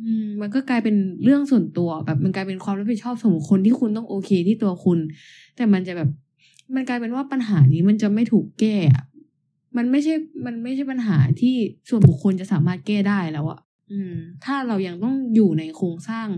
[0.00, 4.98] อืมมันก็กลายเป็นเรื่องส่วนตัวแบบมันกลายเป็นความรับผิดชอบส่วนบุคคลที่คุณต้องโอเคที่ตัวคุณ
[5.56, 6.08] แต่มันจะแบบ
[6.74, 9.04] มันกลายเป็นว่าปัญหานี้มันจะไม่ถูกแก้อะ
[9.76, 10.14] มันไม่ใช่
[10.46, 11.54] มันไม่ใช่ปัญหาที่
[11.88, 13.60] ส่วนบุคคลจะสามารถแก้ได้แล้วอะ
[13.92, 16.28] อืม ถ้าเรายังต้องอยู่ในโครงสร้าง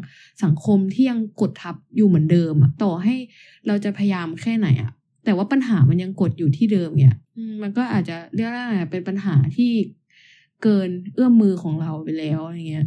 [0.44, 3.14] สังคมที่ยังกดทับอยู่เหมือนเดิมอะต่อให้
[3.66, 4.92] เราจะพยายามแค่ไหนอะ
[5.24, 9.72] แต่ว่าปัญหามันยังกดอยู่ที่เดิมเนี่ยอืมมันก็อาจจะเรียกว่าไงเป็นปัญหาที่
[10.62, 12.86] เกินเอื้อมมือของเราไปแล้วอย่างเงี้ย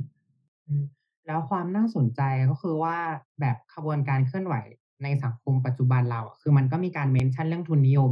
[0.67, 0.85] อืม
[1.27, 2.97] แล้วความน่าสนใจก็คือว่า
[3.41, 4.55] แบบขบวนการเคลื่อนไหว
[5.03, 8.11] ในสังคมปัจจุบันเราอะคือมันก็มีการเมนชั่นเรื่องทุนนิยม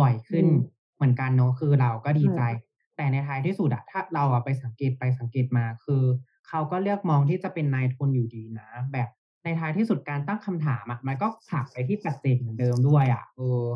[0.00, 0.56] บ่อยขึ้นอืม
[0.96, 2.48] เหมือนกันเนอะคือเราก็ดีใจใช่
[2.96, 6.02] แต่ในท้ายที่สุดอะถ้าเราอะไปสังเกตไปสังเกตมาคือ
[6.48, 9.08] เขาก็เลือกมองที่จะเป็นนายทุนอยู่ดีนะ แบบ
[9.44, 13.66] ในท้ายที่สุดการตั้งคำถามอะมันก็ผลักไปที่ปัจเจกเหมือนเดิมด้วยอะเออ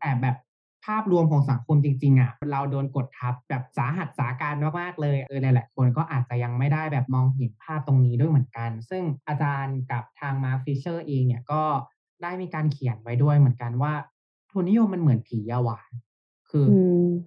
[0.00, 0.36] แต่แบบ
[0.86, 11.62] ภาพรวมของสังคมจริงๆอะเราโดนกดทับแบบสาหัสสากรรจ์มากๆเลยเออหลายๆคนก็อาจจะยังไม่ได้แบบมองเห็นภาพตรงนี้ด้วยเหมือนกัน ซึ่งอาจารย์กับทางมาร์คฟิชเชอร์เองเนี่ยก็
[12.22, 13.92] ได้มีการเขียนไว้ด้วยเหมือนกันว่า
[14.50, 15.90] ทุนนิยมมันเหมือนผียาหวาน
[16.50, 16.70] คืออ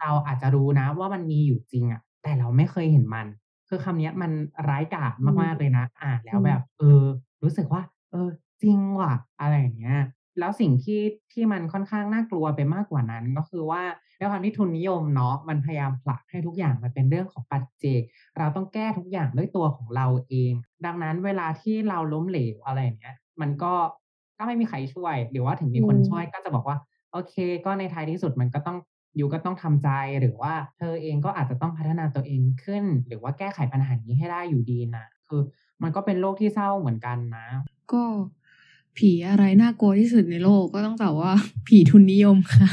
[0.01, 3.27] เราอาจจะรู้นะว่ามันมีอยู่จริงอะ แต่เราไม่เคยเห็นมัน
[3.69, 4.31] คือคำเนี้ยมัน
[4.69, 7.01] ร้ายกาจมากๆเลยนะ อ่านแล้วแบบ เออ
[7.43, 8.29] รู้สึกว่า เออ
[8.61, 9.99] จริงว่ะ อะไรอย่างเงี้ย
[10.39, 11.01] แล้วสิ่งที่
[11.33, 13.81] ที่มันค่อนข้างน่ากลัวไปมากกว่านั้น ก็คือว่า
[14.19, 18.01] ด้วยความที่ทุนนิยมเนาะมันพยายามผลักให้ทุกอย่างมันเป็นเรื่องของปัจเจก
[18.37, 20.53] เราต้องแก้ทุกอย่างด้วยตัวของเราเอง
[20.85, 23.73] ดังนั้นเวลาที่เราล้มเหลวอะไรอย่างเงี้ย มันก็
[24.37, 26.77] ก็ไม่มีใครช่วย หรือว่าถึงมีคนอืมช่วยก็จะบอกว่า
[27.11, 28.77] โอเค ก็ในท้ายที่สุดมันก็ต้อง
[29.19, 29.89] ยูก็ต้องทำใจ
[30.21, 35.41] หรือว่าเธอเองก็อาจจะต้องพัฒนาตัวเองขึ้น หรือว่าแก้ไขปัญหานี้ให้ได้อยู่ดีนะคือ
[35.83, 37.47] มันก็เป็นโลกที่เศร้าเหมือนกันนะ
[37.91, 38.01] ก็
[38.97, 41.33] ผีอะไรน่ากลัวที่สุดในโลกก็ต้องตอบว่า
[41.67, 42.67] ผีทุนนิยมค่ะ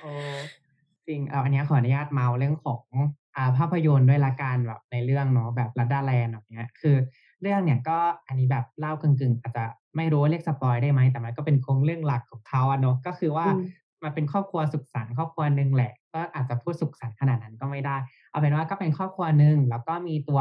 [0.00, 0.10] โอ้
[1.06, 2.82] จริงเอาอันเนี้ยขออนุญาตเมาท์เรื่องของ
[3.36, 6.96] อ่าภาพยนตร์ด้วยละกันแบบในเรื่องเนาะแบบลัดดาแลนด์แบบเนี้ยคือ
[7.42, 9.64] เรื่องเนี่ยก็อันนี้แบบเล่ากึ่งๆ อาจจะ
[9.96, 13.64] ไม่รู้ว่าเรียก spoil ได้ไหมแต่มันก็เป็นโครงเรื่องหลักของเขาอะเนาะก็คือว่าอืม
[14.04, 17.96] มันเป็นครอบครัวสุขสันต์ครอบครัวหนึ่งแหละ ก็อาจจะพูดสุขสันต์ขนาดนั้นก็ไม่ได้
[18.30, 20.40] เอาเป็นว่าก็เป็นครอบครัวหนึ่งแล้วก็มีตัว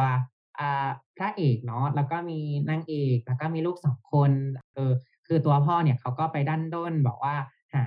[0.60, 0.88] อ่า
[1.18, 2.40] พระเอกเนาะแล้วก็มี
[2.70, 4.32] นางเอก แล้วก็มีลูกสองคน
[4.76, 4.92] เออ
[5.28, 7.36] คือตัวพ่อเนี่ยเขาก็ไปดันด้นบอกว่า
[7.76, 7.86] หา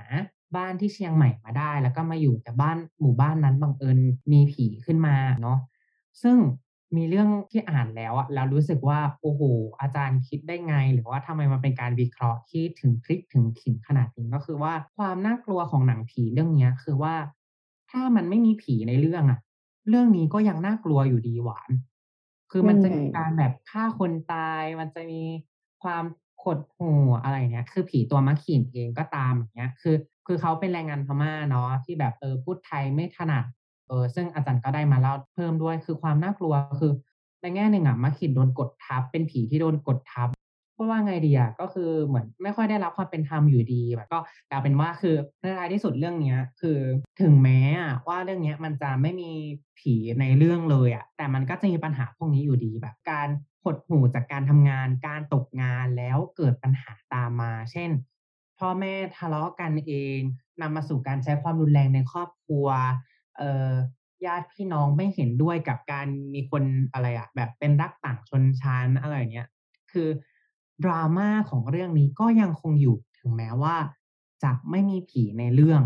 [0.55, 3.99] บ้านที่เชียงใหม่มาได้ แล้วก็มาอยู่แต่บ้านหมู่บ้านนั้นบังเอิญ
[4.31, 5.57] มีผีขึ้นมาเนาะ
[6.21, 6.37] ซึ่ง
[6.97, 9.41] มีเรื่องที่อ่านแล้วอะแล้วรู้สึกว่าโอ้โห
[9.81, 17.15] อาจารย์คิดได้ไง หรือว่าทำไมมันเป็นการวิเคราะห์ที่ถึงพลิกถึงขิงขนาดนี้ก็คือว่าความน่ากลัวของหนังผีเรื่องเนี้ย คือว่า
[17.91, 19.39] ถ้ามันไม่มีผีในเรื่องอะ
[19.89, 21.71] เรื่องนี้ก็ยังน่ากลัวอยู่ดีหวาน
[22.51, 25.21] คือมันจะมีการแบบฆ่าคนตาย มันจะมี
[25.83, 26.03] ความ
[26.43, 26.91] ขดหู
[27.23, 29.95] อะไรเนี้ย คือผีตัวมะขินเองก็ตามอย่างเงี้ย คือ
[30.27, 33.45] คือเขาเป็นแรงงานพม่าเนาะที่แบบเออพูดไทยไม่ถนัด
[33.87, 36.91] เออซึ่งอาจารย์ก็ได้มาเล่าเพิ่มด้วย คือความน่ากลัวคือ
[37.41, 40.29] ในแง่หนึ่งอะมะขินโดนกดทับ เป็นผีที่โดนกดทับ
[40.75, 46.77] พูดว่าไงดีอะก็คือเหมือนไม่ค่อยได้รับความเป็นธรรมอยู่ดีแบบก็แต่เป็นว่าคือในท้ายที่สุดเรื่องเนี้ย คือ
[47.21, 49.31] ถึงแม้อะว่าเรื่องเนี้ยมันจะไม่มี
[49.79, 53.27] ผีในเรื่องเลยอะแต่มันก็จะมีปัญหาพวกนี้อยู่ดีแบบการ
[53.63, 57.89] หดหู่จากการทำงาน การตกงานแล้วเกิดปัญหาตามมา เช่น
[58.59, 60.19] พ่อแม่ทะเลาะกันเอง
[60.61, 62.67] นำมาสู่การใช้ความรุนแรงในครอบครัว
[63.37, 63.71] เอ่อ
[64.25, 69.47] ญาติพี่น้องไม่เห็นด้วยกับการมีคนอะไรอะแบบเป็นรักต่างชนชั้นอะไรเงี้ย
[69.91, 70.09] คือ
[70.83, 73.75] ดราม่าของเรื่องนี้ก็ยังคงอยู่ถึงแม้ว่า
[74.43, 75.81] จะไม่มีผีในเรื่อง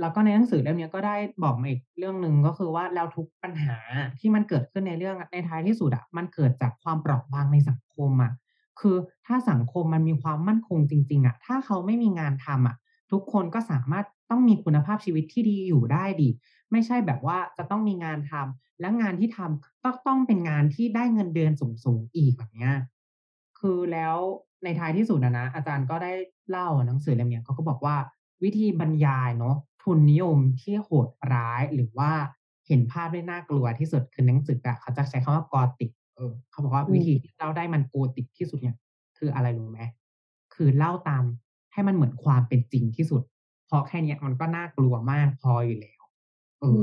[0.00, 3.76] แล้วก็ในหนังสือเล่มนี้ก็ได้บอกมาอีกเรื่องหนึ่งก็คือว่าแล้วทุกปัญหา
[4.18, 8.32] ที่มันเกิดขึ้นในเรื่องในท้ายที่สุดอะมันเกิดจากความเปราะบางในสังคมอะ
[8.80, 12.76] คือถ้าสังคมมันมีความมั่นคงจริง ๆอะถ้าเขาไม่มีงานทำอะ
[13.12, 16.28] ทุกคนก็สามารถต้องมีคุณภาพชีวิตที่ดีอยู่ได้ดี
[16.72, 21.52] ไม่ใช่แบบว่าจะต้องมีงานทำและงานที่ทำก็ต้องเป็นงานที่ได้เงินเดือน
[21.84, 22.74] สูงๆอีกแบบเนี้ย
[23.60, 24.16] คือแล้ว
[24.64, 26.12] ในท้ายที่สุดนะนะอาจารย์ก็ได้
[26.50, 27.96] เล่าหนังสือเล่มนี้เขาก็บอกว่า
[28.42, 32.10] วิธีบรรยายเนาะ ทุนนิยมที่โหดร้ายหรือว่า
[32.66, 38.76] เห็นภาพได้น่ากลัวที่สุดคือหนังสืออะเขาจะใช้คำว่ากอติกเออเขาบอกว่าวิธีที่เล่าได้มันโกติกที่สุดเนี่ย
[39.18, 39.80] คืออะไรรู้ไหม
[40.54, 41.24] คือเล่าตาม
[41.72, 43.22] ให้มันเหมือนความเป็นจริงที่สุด
[43.66, 46.02] เพราะแค่เนี้ยมันก็น่ากลัวมากพออยู่แล้ว
[46.60, 46.82] เออ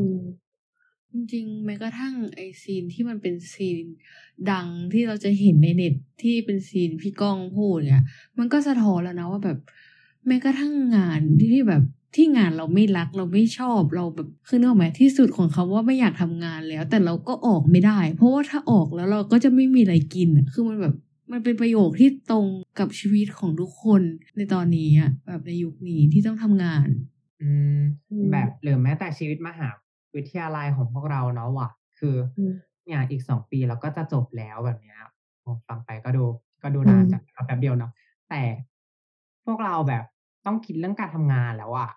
[1.12, 3.78] จริงๆแม้กระทั่งไอ้ scene ที่มันเป็น scene
[4.52, 8.04] ดังที่เราจะเห็นในเน็ตที่เป็น scene พี่ก้องพูดเนี่ย
[8.38, 9.60] มันก็สะท้อนแล้วนะว่าแบบ
[10.28, 11.84] แม้กระทั่งงานที่แบบ
[12.15, 20.95] ที่งานเราไม่รักเราไม่ชอบเราแบบคือนึกออกไหมที่สุดของเขาว่าไม่อยากทำงานแล้ว แต่เราก็ออกไม่ได้ เพราะว่าถ้าออกแล้วเราก็จะไม่มีอะไรกินอะคือมันแบบ
[21.32, 22.45] มันเป็นประโยคที่ตรง
[22.80, 24.02] กับชีวิตของทุกคน
[24.38, 26.88] ในตอนนี้อะแบบในยุคนี้ที่ต้องทำงาน
[27.41, 29.67] อืมอืมแบบหรือแม้แต่ชีวิตมหา
[30.15, 31.69] วิทยาลัยของพวกเราเนาะว่ะ
[32.00, 32.54] คืออม
[32.86, 34.98] เนี่ยอีกสองปีเราก็จะจบแล้วแบบเนี้ย
[35.41, 36.26] โอ้ฟังไปก็ดู
[36.63, 37.91] ก็ดูนานอืมจังเอาแป๊บเดียวเนาะ
[38.30, 38.41] แต่
[39.45, 40.04] พวกเราแบบ
[40.45, 41.89] ต้องคิดเรื่องการทำงานแล้วอะ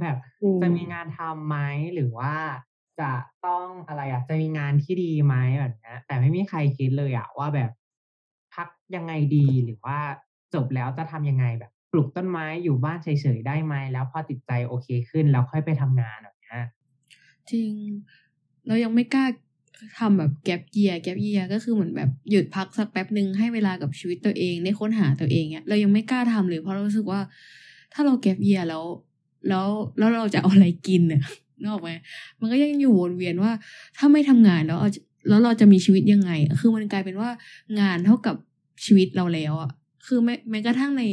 [0.00, 1.56] แบบอืมจะมีงานทำไหม
[1.94, 2.34] หรือว่า
[3.00, 3.10] จะ
[3.46, 7.70] ต้องอะไรอะจะมีงานที่ดีไหมแบบเนี้ยแต่ไม่มีใครคิดเลยอะว่าแบบ
[8.54, 9.98] พักยังไงดีหรือว่า
[10.54, 16.60] จบแล้วจะทำยังไงแบบ ปลูกต้นไม้อยู่บ้านเฉยๆได้ไหมแล้วพอจิตใจโอเคขึ้นแล้วค่อยไปทำงานแบบเนี้ย
[17.50, 17.72] จริง
[18.66, 19.24] เรายังไม่กล้า
[19.98, 27.20] ทำแบบแก p เยียแก p เยียก็คือเหมือนแบบหยุดพักสักแป๊บหนึ่งให้เวลากับชีวิตตัวเองได้ค้นหาตัวเองเนี่ยเรายังไม่กล้าทำเลยเพราะเรารู้สึกว่า
[27.92, 28.82] ถ้าเราแก p เยียแล้ว
[29.48, 29.66] แล้ว
[29.98, 31.22] แล้วเราจะเอาอะไรกินเนี่ย
[31.60, 31.90] นึกออกไหม
[32.40, 33.52] มันก็ยังอยู่วนเวียนว่า
[33.96, 34.88] ถ้าไม่ทำงานแล้วเอา
[35.28, 37.30] แล้วเราจะมีชีวิตยังไง คือมันกลายเป็นว่า
[37.80, 38.36] งานเท่ากับ
[38.84, 39.70] ชีวิตเราแล้วอะ
[40.06, 41.04] คือแม้แม้กระทั่งใน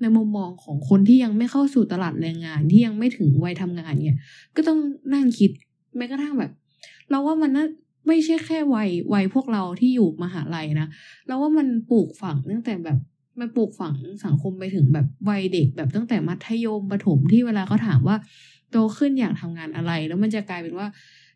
[0.00, 4.20] ในมุมมองของคนที่ยังไม่เข้าสู่ตลาดแรงงานที่ยังไม่ถึงวัยทำงานเนี่ย
[4.56, 4.78] ก็ต้อง
[5.14, 5.50] นั่งคิด
[5.96, 6.52] แม้กระทั่งแบบ
[7.10, 7.66] เราว่ามันน่า
[8.06, 10.88] ไม่ใช่แค่วัยวัยพวกเราที่อยู่มหาลัยนะ
[11.26, 12.98] เราว่ามันปลูกฝังตั้งแต่แบบ
[13.40, 13.94] มันปลูกฝัง
[14.24, 18.16] สังคมไปถึงแบบวัยเด็กแบบตั้งแต่มัธยมประถมที่เวลาเขาถามว่า
[18.70, 20.86] โตขึ้นอยากทำงานอะไร แล้วมันจะกลายเป็นว่า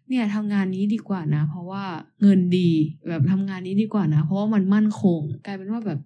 [0.08, 1.84] เนี่ยทำงานนี้ดีกว่านะ เพราะว่า
[2.22, 2.70] เงินดี
[3.08, 6.00] แบบทำงานนี้ดีกว่านะ เพราะว่ามันมั่นคง กลายเป็นว่าแบบ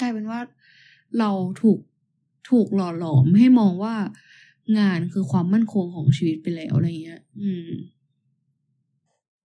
[0.00, 0.40] กลายเป็นว่า
[1.18, 1.30] เรา
[1.62, 1.78] ถูก
[2.50, 3.94] ถูกหล่อหลอมให้มองว่า
[4.78, 7.70] งานคือความมั่นคงของชีวิตไปแล้วอะไรเงี้ย อืม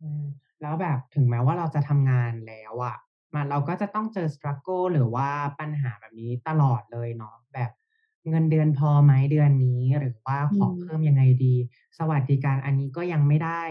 [0.02, 0.24] อืม
[0.62, 2.96] แล้วแบบถึงแม้ว่าเราจะทำงานแล้วอะ
[3.34, 7.72] มันเราก็จะต้องเจอ struggle หรือว่าปัญหาแบบนี้ตลอดเลยเนาะแบบ
[8.30, 11.56] เงินเดือนพอไหมเดือนนี้หรือว่าขออืมเพิ่มยังไงดี
[11.98, 13.62] สวัสดิการอันนี้ก็ยังไม่ได้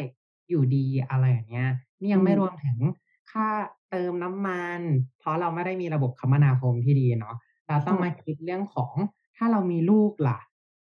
[0.49, 1.69] อยู่ดีอะไรอย่างเงี้ย
[2.01, 2.79] นี่ยังไม่รวมถึง
[3.31, 3.49] ค่า
[3.91, 4.81] เติมน้ำมัน
[5.19, 7.37] เพราะเราไม่ได้มีระบบคมนาคมที่ดีเนาะ
[7.69, 8.95] เราต้องมาคิดเรื่องของ
[9.37, 10.39] ถ้าเรามีลูกล่ะ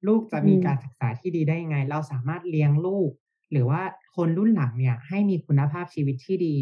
[0.08, 3.10] ลูกจะมีอืมการศึกษาที่ดีได้ยังไง เราสามารถเลี้ยงลูก
[3.52, 3.82] หรือว่า
[4.16, 6.56] คนรุ่นหลังเนี่ย ให้มีคุณภาพชีวิตที่ดี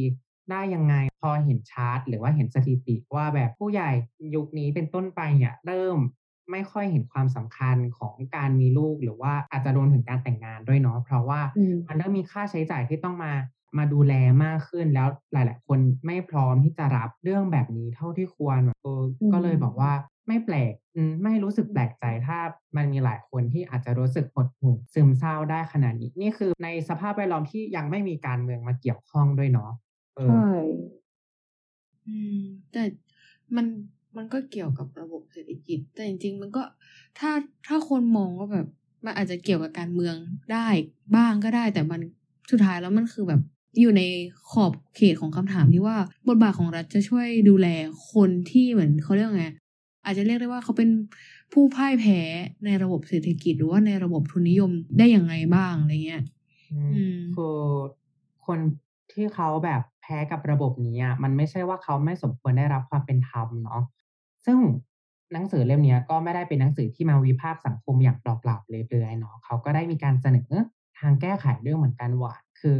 [0.51, 3.91] ได้ยังไงพอเห็นชาร์ตหรือว่าเห็นสถิติว่าแบบผู้ใหญ่
[4.35, 5.97] ยุคนี้เป็นต้นไปเนี่ยเริ่ม
[6.51, 13.33] ไม่ค่อยเห็นความสำคัญของการมีลูกหรือว่าอาจจะโดนถึงการแต่งงานด้วยเนาะเพราะว่าอืมมันเริ่มมีค่าใช้จ่ายที่ต้องมา
[13.77, 19.91] มาดูแลมากขึ้นแล้วหลาย ๆ คนไม่พร้อมที่จะรับเรื่องแบบนี้เท่าที่ควรเอออมก็เลยบอกว่า
[20.27, 22.39] ไม่แปลกอืมไม่รู้สึกแปลกใจถ้า
[22.77, 29.86] มันมีหลายคนที่อาจจะรู้สึกหดหู่ซึมเศร้าได้ขนาดนี้ นี่คือในสภาพแวดล้อมที่ยังไม่มีการเมืองมาเกี่ยวข้องด้วยเนาะเออ
[30.23, 30.37] ใช่
[32.07, 32.39] อืม
[32.71, 32.83] แต่
[33.55, 33.65] มัน
[34.17, 36.63] มันก็เกี่ยวกับระบบเศรษฐกิจ แต่จริง ๆ มันก็
[37.19, 37.31] ถ้า
[37.67, 38.67] ถ้าคนมองว่าแบบ
[39.05, 40.15] มันอาจจะเกี่ยวกับการเมือง
[40.51, 40.67] ได้
[41.15, 42.01] บ้างก็ได้ แต่มัน
[42.51, 43.41] สุดท้ายแล้วมันคือแบบ
[43.79, 44.03] อยู่ใน
[44.51, 45.97] ขอบเขตของคำถามที่ว่า
[46.27, 47.67] บทบาทของรัฐจะช่วยดูแล
[48.13, 49.47] คนที่เหมือนเขาเรียกว่าไง
[50.05, 50.89] อาจจะเรียกได้ว่าเขาเป็น
[51.53, 52.19] ผู้พ่ายแพ้
[52.65, 56.23] ในระบบเศรษฐกิจหรือว่าในระบบทุนนิยมได้อย่างไรบ้างอะไรเงี้ย
[56.71, 57.57] อืมอืมคือ
[58.45, 58.59] คน
[59.11, 63.81] ที่เขาแบบแพ้กับระบบนี้อะมันไม่ใช่ว่าเขาไม่สมควรได้รับความเป็นธรรมเนาะ
[64.45, 64.59] ซึ่ง
[65.33, 68.75] หนังสือเล่มนี้ก็ไม่ได้เป็นหนังสือที่มาวิพากษ์สังคมอย่างเปล่าๆเล
[69.09, 70.51] ยๆเนาะเขาก็ได้มีการเสนอ
[70.99, 72.77] ทางแก้ไขด้วยเหมือนกันว่าคือ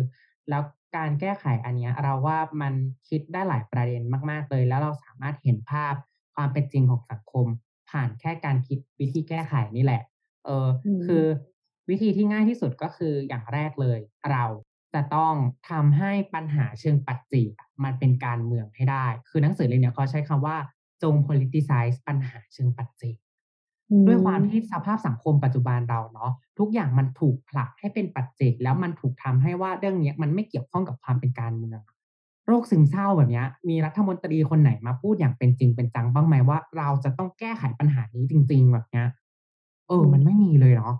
[0.49, 0.63] แล้ว
[0.97, 2.73] การแก้ไขอันนี้เราว่ามัน
[3.09, 5.93] คิดได้หลายประเด็นมากๆเลย แล้วเราสามารถเห็นภาพ
[6.35, 7.45] ความเป็นจริงของสังคม
[7.89, 10.01] ผ่านแค่การคิดวิธีแก้ไขนี่แหละ
[10.45, 10.67] เออ
[11.05, 11.23] คือ
[11.89, 13.99] วิธีที่ง่ายที่สุดก็คืออย่างแรกเลย
[14.31, 14.43] เรา
[14.97, 15.33] จะต้อง
[15.69, 17.43] ทำให้ปัญหาเชิงปัจจิ
[17.83, 20.57] มันเป็นการเมืองให้ได้ คือหนังสือเล่มนี้เขาใช้คำว่า
[21.03, 23.11] จง politicize ปัญหาเชิงปัจจิ
[24.07, 31.79] ด้วยความที่สภาพสังคมปัจจุบันเราเนาะทุกอย่างมันถูกผลักให้เป็นปัจเจกแล้วมันถูกทำให้ว่าเรื่องนี้มันไม่เกี่ยวข้องกับความเป็นการเมือง
[32.47, 39.03] โรคซึมเศร้าแบบนี้มีรัฐมนตรีคนไหนมาพูดอย่างเป็นจริงเป็นจังบ้างไหมว่า เราจะต้องแก้ไขปัญหานี้จริง ๆ แบบนี้
[39.87, 40.95] เออ มันไม่มีเลยเนาะ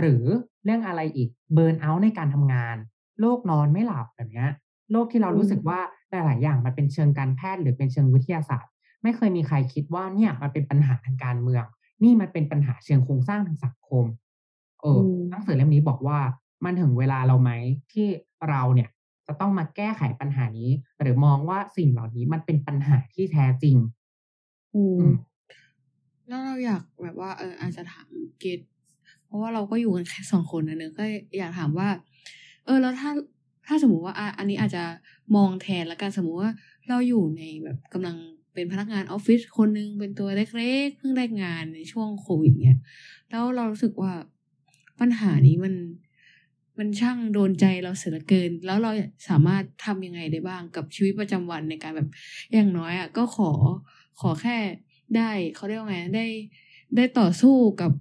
[0.00, 0.24] หรือ
[0.64, 2.76] เรื่องอะไรอีกเบิร์นเอาท์ในการทำงาน
[3.20, 4.46] โรคนอนไม่หลับแบบนี้
[4.92, 5.78] โรคที่เรารู้สึกว่า
[6.10, 11.64] หลาย ๆ อย่างมันเป็นเชิงการแพทย์หรือเป็นเชิงวิทยาศาสตร์ ไม่เคยมีใครคิดว่าเนี่ยมันเป็นปัญหาทางการเมือง
[12.02, 14.04] นี่มันเป็นปัญหาเชิงโครงสร้างทางสังคม
[14.80, 15.00] เออ
[15.30, 16.18] หนังสือเล่มนี้บอกว่า
[16.64, 17.50] มันถึงเวลาเราไหม
[17.92, 18.06] ที่
[18.48, 18.88] เราเนี่ย
[19.26, 23.76] จะต้องมาแก้ไขปัญหานี้ หรือมองว่าสิ่งเหล่านี้มันเป็นปัญหาที่แท้จริง
[24.74, 25.06] อืม
[26.28, 28.08] แล้วเราอยากแบบว่าเอออาจจะถาม
[28.40, 28.60] เกต
[29.26, 31.04] เพราะว่าเราก็อยู่กันแค่สองคนนะเนอะก็
[31.38, 31.88] อยากถามว่า
[32.66, 33.10] เออแล้วถ้า
[33.66, 34.84] ถ้าสมมติว่าอะอันนี้อาจจะ
[35.36, 36.50] มองแทนแล้วกันสมมติว่า
[36.88, 38.16] เราอยู่ในแบบกำลัง
[38.54, 42.78] เป็นพนักงานออฟฟิศคนนึงเป็นตัวเล็กๆเพิ่งได้งานในช่วงโควิดเนี่ย
[43.30, 44.12] แล้วเรารู้สึกว่า
[45.00, 45.74] ปัญหานี้มัน
[46.78, 48.90] มันช่างโดนใจเราเสียเกิน แล้วเรา
[49.28, 52.08] สามารถทำยังไงได้บ้างกับชีวิตประจำวันในการแบบ
[52.52, 53.50] อย่างน้อยอะก็ขอ
[54.20, 54.56] ขอแค่
[55.16, 56.26] ได้เขาเรียกว่าไงได้
[56.96, 57.92] ได้ต่อสู้กับ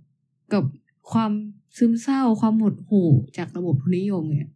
[0.54, 0.64] กับ
[1.12, 1.32] ความ
[1.78, 4.50] ซึมเศร้าความหดหู่จากระบบทุนนิยมเนี่ย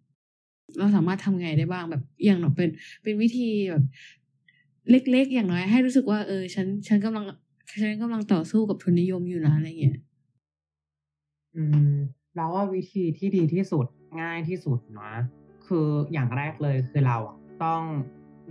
[0.77, 2.69] เราสามารถทำไงได้บ้างแบบอย่างเราเป็น
[3.03, 3.83] เป็นวิธีแบบ
[4.89, 7.25] เล็กๆ อย่างน้อยให้รู้สึกว่าเออ ฉัน ฉันกำลัง
[7.81, 9.97] ฉันกำลังต่อสู้กับทุนนิยมอยู่นะอะไรเงี้ย
[11.55, 11.63] อื
[11.93, 11.95] ม
[12.35, 13.85] เราว่าวิธีที่ดีที่สุด
[14.21, 15.13] ง่ายที่สุดนะ
[15.67, 17.81] คืออย่างแรกเลยคือเราอะต้อง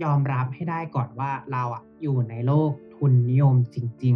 [0.03, 4.15] ยอมรับให้ได้ก่อนว่าเราอะอยู่ในโลกทุนนิยมจริง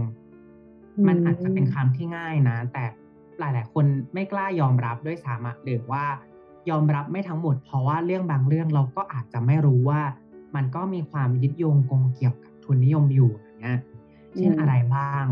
[0.53, 2.85] ๆ มันอาจจะเป็นคำที่ง่ายนะ แต่
[3.39, 6.03] หลาย ๆ คนไม่กล้ายอมรับด้วยซ้ำหรือว่า
[6.70, 10.01] ยอมรับไม่ทั้งหมด เพราะว่าเรื่องบางเรื่องเราก็อาจจะไม่รู้ว่า
[10.55, 13.80] มันก็มีความยึดโยงกงเกี่ยวกับทุนนิยมอยู่อย่างเงี้ย
[14.38, 15.24] เช่นอะไรบ้าง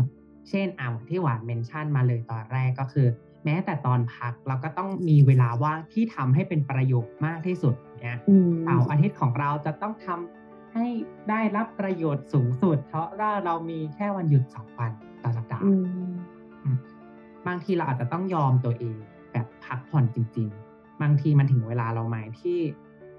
[0.48, 3.06] เช่นอ่าที่หวานเมนชั่นมาเลยตอนแรกก็คือ
[3.44, 8.18] แม้แต่ตอนพักเราก็ต้องมีเวลาว่างที่ทำให้เป็นประโยชน์มากที่สุดเนี่ย
[8.62, 10.86] เสาร์อาทิตย์ของเราจะต้องทำให้
[11.28, 15.64] ได้รับประโยชน์สูงสุด เพราะว่าเรามีแค่วันหยุดสองวันต่อสัปดาห์
[17.46, 18.96] บางทีเราอาจจะต้องยอมตัวเอง
[19.32, 20.71] แบบพักผ่อนจริง ๆ
[21.02, 22.58] บางทีมันถึงเวลาเราไหมที่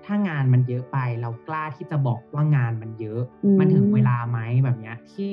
[0.05, 3.21] ถ้างานมันเยอะไปเรากล้าที่จะบอกว่างานมันเยอะ
[3.59, 5.29] มันถึงเวลาไหมแบบเนี้ยที่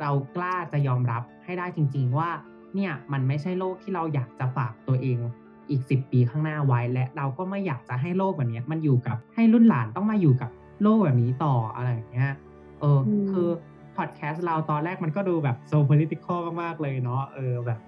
[0.00, 2.30] เรากล้าจะยอมรับให้ได้จริง ๆ ว่า
[2.74, 5.18] เนี่ยมันไม่ใช่โลกที่เราอยากจะฝากตัวเอง
[5.70, 10.50] อีกสิบปีข้างหน้าไว้ และเราก็ไม่อยากจะให้โลกแบบนี้มันอยู่กับให้รุ่นหลานต้องมาอยู่กับ
[10.82, 12.32] โลกแบบนี้ต่ออะไรอย่างเงี้ย
[12.80, 13.48] เออคือ
[13.96, 17.78] พอดแคสต์เราตอนแรกมันก็ดูแบบโซ political มาก ๆ เลยเนาะเออแบบ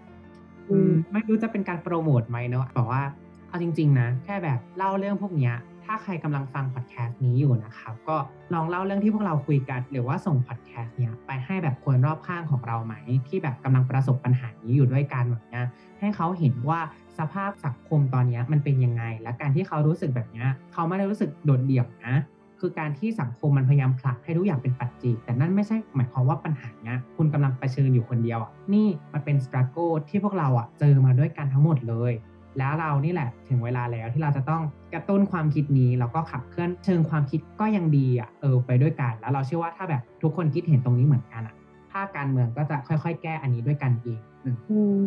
[1.13, 3.03] ไม่รู้จะเป็นการโปรโมทไหมเนาะบอกว่า
[3.49, 5.53] เอาจริง ๆ นะ แค่แบบเล่าเรื่องพวกนี้
[5.85, 8.17] ถ้าใครกำลังฟังพอดแคสต์นี้อยู่นะครับ ก็
[8.55, 12.95] ลองเล่าเรื่องที่พวกเราคุยกัน หรือว่าส่งพอดแคสต์เนี้ยไปให้แบบคนรอบข้างของเราไหม
[13.29, 15.65] ที่แบบกำลังประสบปัญหานี้อยู่ด้วยกันแบบเนี้ย
[16.01, 16.81] ให้เขาเห็นว่า
[17.19, 22.15] สภาพสังคมตอนนี้มันเป็นยังไง และการที่เขารู้สึกแบบนี้เขาไม่ได้รู้สึกโดดเดี่ยวนะ
[22.61, 29.77] คือการที่สังคมมันพยายามผลักให้ทุกอย่างเป็นปัจจิแต่นั่นไม่ใช่หมายความว่าปัญหาเนี้ยคุณกำลังเผชิญอยู่คนเดียวอะนี่มันเป็นสตรัคโก
[30.09, 32.13] ที่พวกเราอะเจอมาด้วยกันทั้งหมดเลย
[32.59, 34.63] แล้วเรานี่แหละถึงเวลาแล้วที่เราจะต้อง
[34.95, 41.55] กระตุ้นความคิดนี้แล้วก็ขับเคลื่อนเชิงความคิดก็ยังดีอะเออไปด้วยกัน แล้วเราเชื่อว่าถ้าแบบทุกคนคิดเห็นตรงนี้เหมือนกันอะ
[41.93, 45.01] ภาคการเมืองก็จะค่อย ๆ แก้อันนี้ด้วยกันเองอืม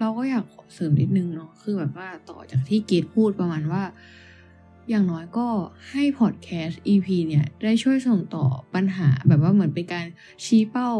[0.00, 3.82] เราก็อยากเสริมนิดนึงเนาะคือแบบว่าต่อจากที่เกดพูดประมาณว่า
[4.90, 5.46] อย่างน้อยก็
[5.90, 10.06] ให้พอดแคสต์ EP เนี่ย ได้ช่วยส่งต่อปัญหาแบบว่าเหมือนเป็นการ
[10.44, 10.90] ชี้เป้า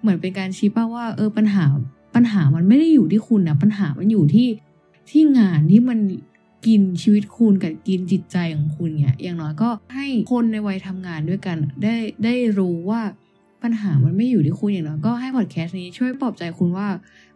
[0.00, 1.64] เหมือนเป็นการชี้เป้าว่า เออปัญหา
[2.14, 4.46] ปัญหามันไม่ได้อยู่ที่คุณนะปัญหามันอยู่ที่
[5.10, 5.98] ที่งานที่มัน
[6.66, 11.94] กินชีวิตคุณกับกินจิตใจของคุณเนี่ยอย่างน้อยก็ให้คนในวัยทำงานด้วยกันได้
[12.24, 13.00] ได้รู้ว่า
[13.62, 16.88] ปัญหามันไม่อยู่ที่คุณอย่างน้อยก็ให้พอดแคสต์นี้ช่วยปลอบใจคุณว่า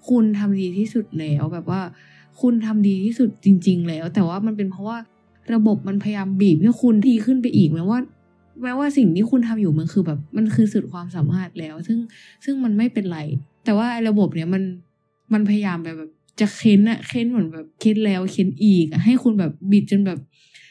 [0.09, 1.81] คุณทำดีที่สุดแล้วแบบว่า
[2.41, 4.99] คุณทำดีที่สุดจริง ๆ แล้ว แต่ว่ามันเป็นเพราะว่า
[5.55, 7.99] ระบบมันพยายามบีบให้คุณดีขึ้นไปอีกแม้ว่า
[8.62, 11.99] แม้ว่าสิ่งที่คุณทำอยู่มันคือแบบมันคือสุดความสามารถแล้ว ซึ่ง
[12.45, 13.19] ซึ่งมันไม่เป็นไร
[13.64, 14.62] แต่ว่าระบบเนี้ยมัน
[15.33, 15.97] มันพยายามแบบ
[16.41, 20.18] จะเค้นอะเค้นเหมือนแบบเค้นแล้วเค้นอีกอะให้คุณแบบบีบจนแบบ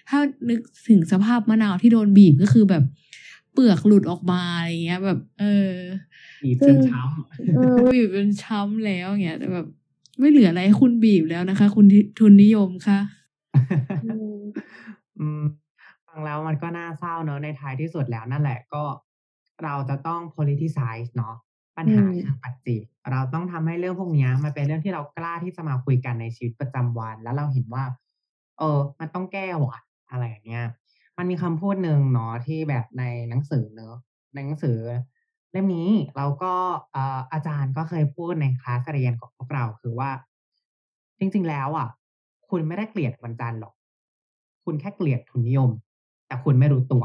[0.10, 2.84] ถ้านึกถึงสภาพมะนาวที่โดนบีบก็คือแบบ
[3.54, 5.74] เปลือกหลุดออกมาอะไรเงี้ย แบบ เออ
[6.44, 7.00] บีบจซึ่นงช้
[7.56, 9.66] เออบีบเป็นช้ำแล้วอย่างเงี้ยแต่แบบ
[10.20, 11.86] ไม่เหลืออะไรให้คุณบีบแล้วนะคะ คุณ
[12.20, 14.40] ทุนนิยมค่ะำอืม
[15.20, 15.42] อืม
[16.08, 18.84] ฟังแล้วมันก็น่าเศร้าเนอะในท้ายที่สุดแล้วนั่นแหละก็
[19.64, 21.36] เราจะต้อง politicize เนาะ
[21.78, 22.78] ปัญหาอืมเชิงปัจจิ
[23.12, 27.84] เราต้องทำให้เรื่องพวกเนี้ยมันเป็นเรื่องที่เรากล้าที่จะมาคุยกันในชีวิตประจำวัน แล้วเราเห็นว่า
[28.58, 29.80] เออ มันต้องแก้ว่ะ
[30.12, 30.66] อะไรอย่างเงี้ย
[31.18, 33.96] มันมีคำพูดหนึ่งเนาะที่แบบในหนังสือเนอะ
[34.34, 34.78] ในหนังสือ
[35.52, 36.54] เล่มนี้เราก็
[36.92, 40.10] เอ่ออาจารย์ก็เคยพูดในคลาสเรียนของพวกเราคือว่า
[41.20, 41.88] จริง ๆ แล้วอะ
[42.50, 43.74] คุณไม่ได้เกลียดวันจันทร์หรอก
[44.66, 45.72] คุณแค่เกลียดทุนนิยม
[46.28, 47.04] แต่คุณไม่รู้ตัว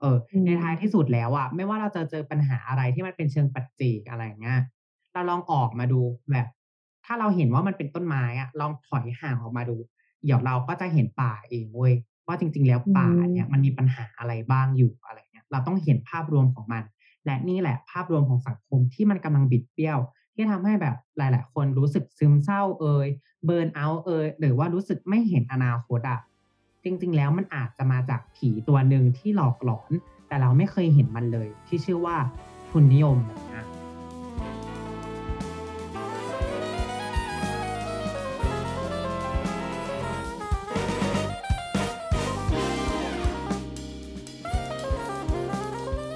[0.00, 4.58] เอออืมในท้ายที่สุดแล้วอะไม่ว่าเราจะเจอปัญหาอะไรที่มันเป็นเชิงปัจเจกอะไรอย่างเงี้ย
[5.12, 6.46] เราลองออกมาดูแบบ
[7.04, 9.76] ถ้าเราเห็นว่ามันเป็นต้นไม้อะลองถอยห่างออกมาดู
[10.24, 11.94] เดี๋ยวเราก็จะเห็นป่าเองเว้ย
[12.26, 16.82] ว่าจริง ๆ แล้วป่าเนี่ยมันมีปัญหาอะไรบ้างอยู่อะไรเงี้ย เราต้องเห็นภาพรวมของมัน
[17.24, 19.98] และนี่แหละภาพรวมของสังคมที่มันกำลังบิดเบี้ยว
[20.34, 23.08] ที่ทำให้แบบหลาย ๆ คนรู้สึกซึมเศร้าเอ่ย
[23.44, 26.20] เบิร์นเอาท์เอ่ยหรือว่ารู้สึกไม่เห็นอนาคตอะ
[26.88, 29.90] จริง ๆ แล้วมันอาจจะมาจากผีตัวหนึ่งที่หลอกหลอน
[30.28, 32.16] แต่เราไม่เคยเห็นมันเลย ที่ชื่อว่า
[32.70, 33.18] ทุนนิยม
[33.54, 33.64] นะ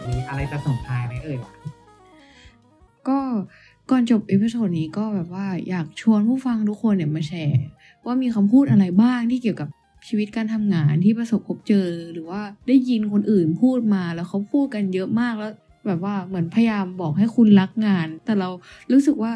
[0.08, 1.38] มีอะไรจะส่งท้ายไหมเอ่ย
[3.08, 3.18] ก็
[3.90, 7.64] ก่อนจบ episode นี้ก็แบบว่าอยากชวนผู้ฟังทุกคนเนี่ยมาแชร์
[8.04, 9.68] ว่ามีคำพูดอะไรบ้างที่เกี่ยวกับ
[10.11, 15.52] ชีวิตการทำงานที่ประสบพบเจอ หรือว่าได้ยินคนอื่นพูดมาแล้วเขาพูดกันเยอะมากแล้ว
[15.86, 18.48] แบบว่าเหมือนพยายามบอกให้คุณรักงาน แต่เรา
[18.92, 19.32] รู้สึกว่า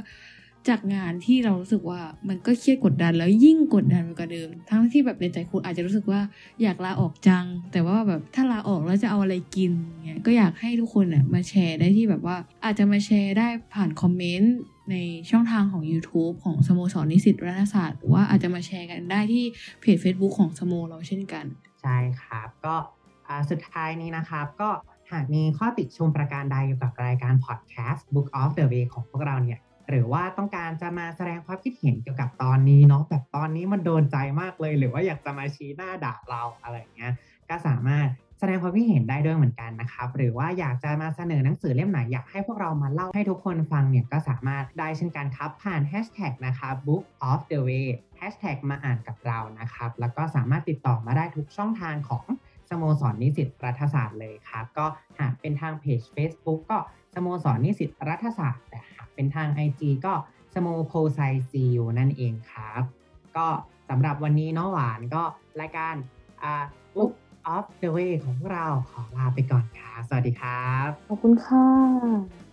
[0.68, 6.20] จากงานที่เรารู้สึกว่ามันก็เครียดกดดันแล้วยิ่งกดดันไปกว่าเดิม ทั้งที่แบบในใจคุณอาจจะรู้สึกว่า
[6.62, 9.72] อยากลาออกจัง แต่ว่าแบบถ้าลาออกแล้วจะเอาอะไรกิน
[10.06, 14.56] เงี้ยก็อยากให้ทุกคนเนี่ยมาแชร์ได้ที่แบบว่า อาจจะมาแชร์ได้ผ่านคอมเมนต์
[14.90, 14.96] ใน
[15.30, 19.44] ช่องทางของ YouTube ของสโมสรนิสิตรัฐศาสตร์หรือว่าอาจจะมาแชร์กันได้ที่
[19.80, 21.44] เพจ Facebook ของสโมเราเช่นกัน
[21.82, 22.74] ใช่ครับก็
[23.50, 24.70] สุดท้ายนี้นะครับก็
[25.12, 29.58] หากมีข้อติชมประการใดเกี่ยวกับรายการพอดแคสต์ Book of the Way ของพวกเราเนี่ย
[29.88, 37.12] หรือว่าต้องการจะมาแสดงความคิดเห็นเกี่ยวกับตอนนี้เนาะแบบตอนนี้มันโดนใจมากเลย หรือว่าอยากจะมาชี้หน้าด่าเราอะไรเงี้ย
[37.48, 38.08] ก็สามารถ
[38.38, 52.24] แสดงความคิดเห็นได้ด้วยเหมือนกันนะครับ หรือว่าอยากจะมาเสนอหนังสือเล่มไหนอยากให้พวกเรามาเล่าให้ทุกคนฟังเนี่ยก็สามารถได้เช่นกันครับ ผ่านแฮชแท็กนะครับ book of the way แฮชแท็กมาอ่านกับเรานะครับ แล้วก็สามารถติดต่อมาได้ทุกช่องทางของ
[52.70, 54.86] สโมสรนิสิตรัฐศาสตร์เลยครับ ก็
[55.20, 56.78] หากเป็นทางเพจ Facebook ก็
[57.14, 60.14] สโมสรนิสิตรัฐศาสตร์แต่หากเป็นทาง IG ก็
[60.54, 62.82] สโมโพไซซีูนั่นเองครับ
[63.36, 63.46] ก็
[63.90, 65.22] สำหรับวันนี้เน้องหวานก็
[65.60, 65.94] รายการ
[66.42, 66.64] อ่า
[66.96, 67.10] อุ๊บ
[67.46, 72.43] ออฟเดอะเวของเราขอลาไปก่อนค่ะ สวัสดีครับ ขอบคุณค่ะ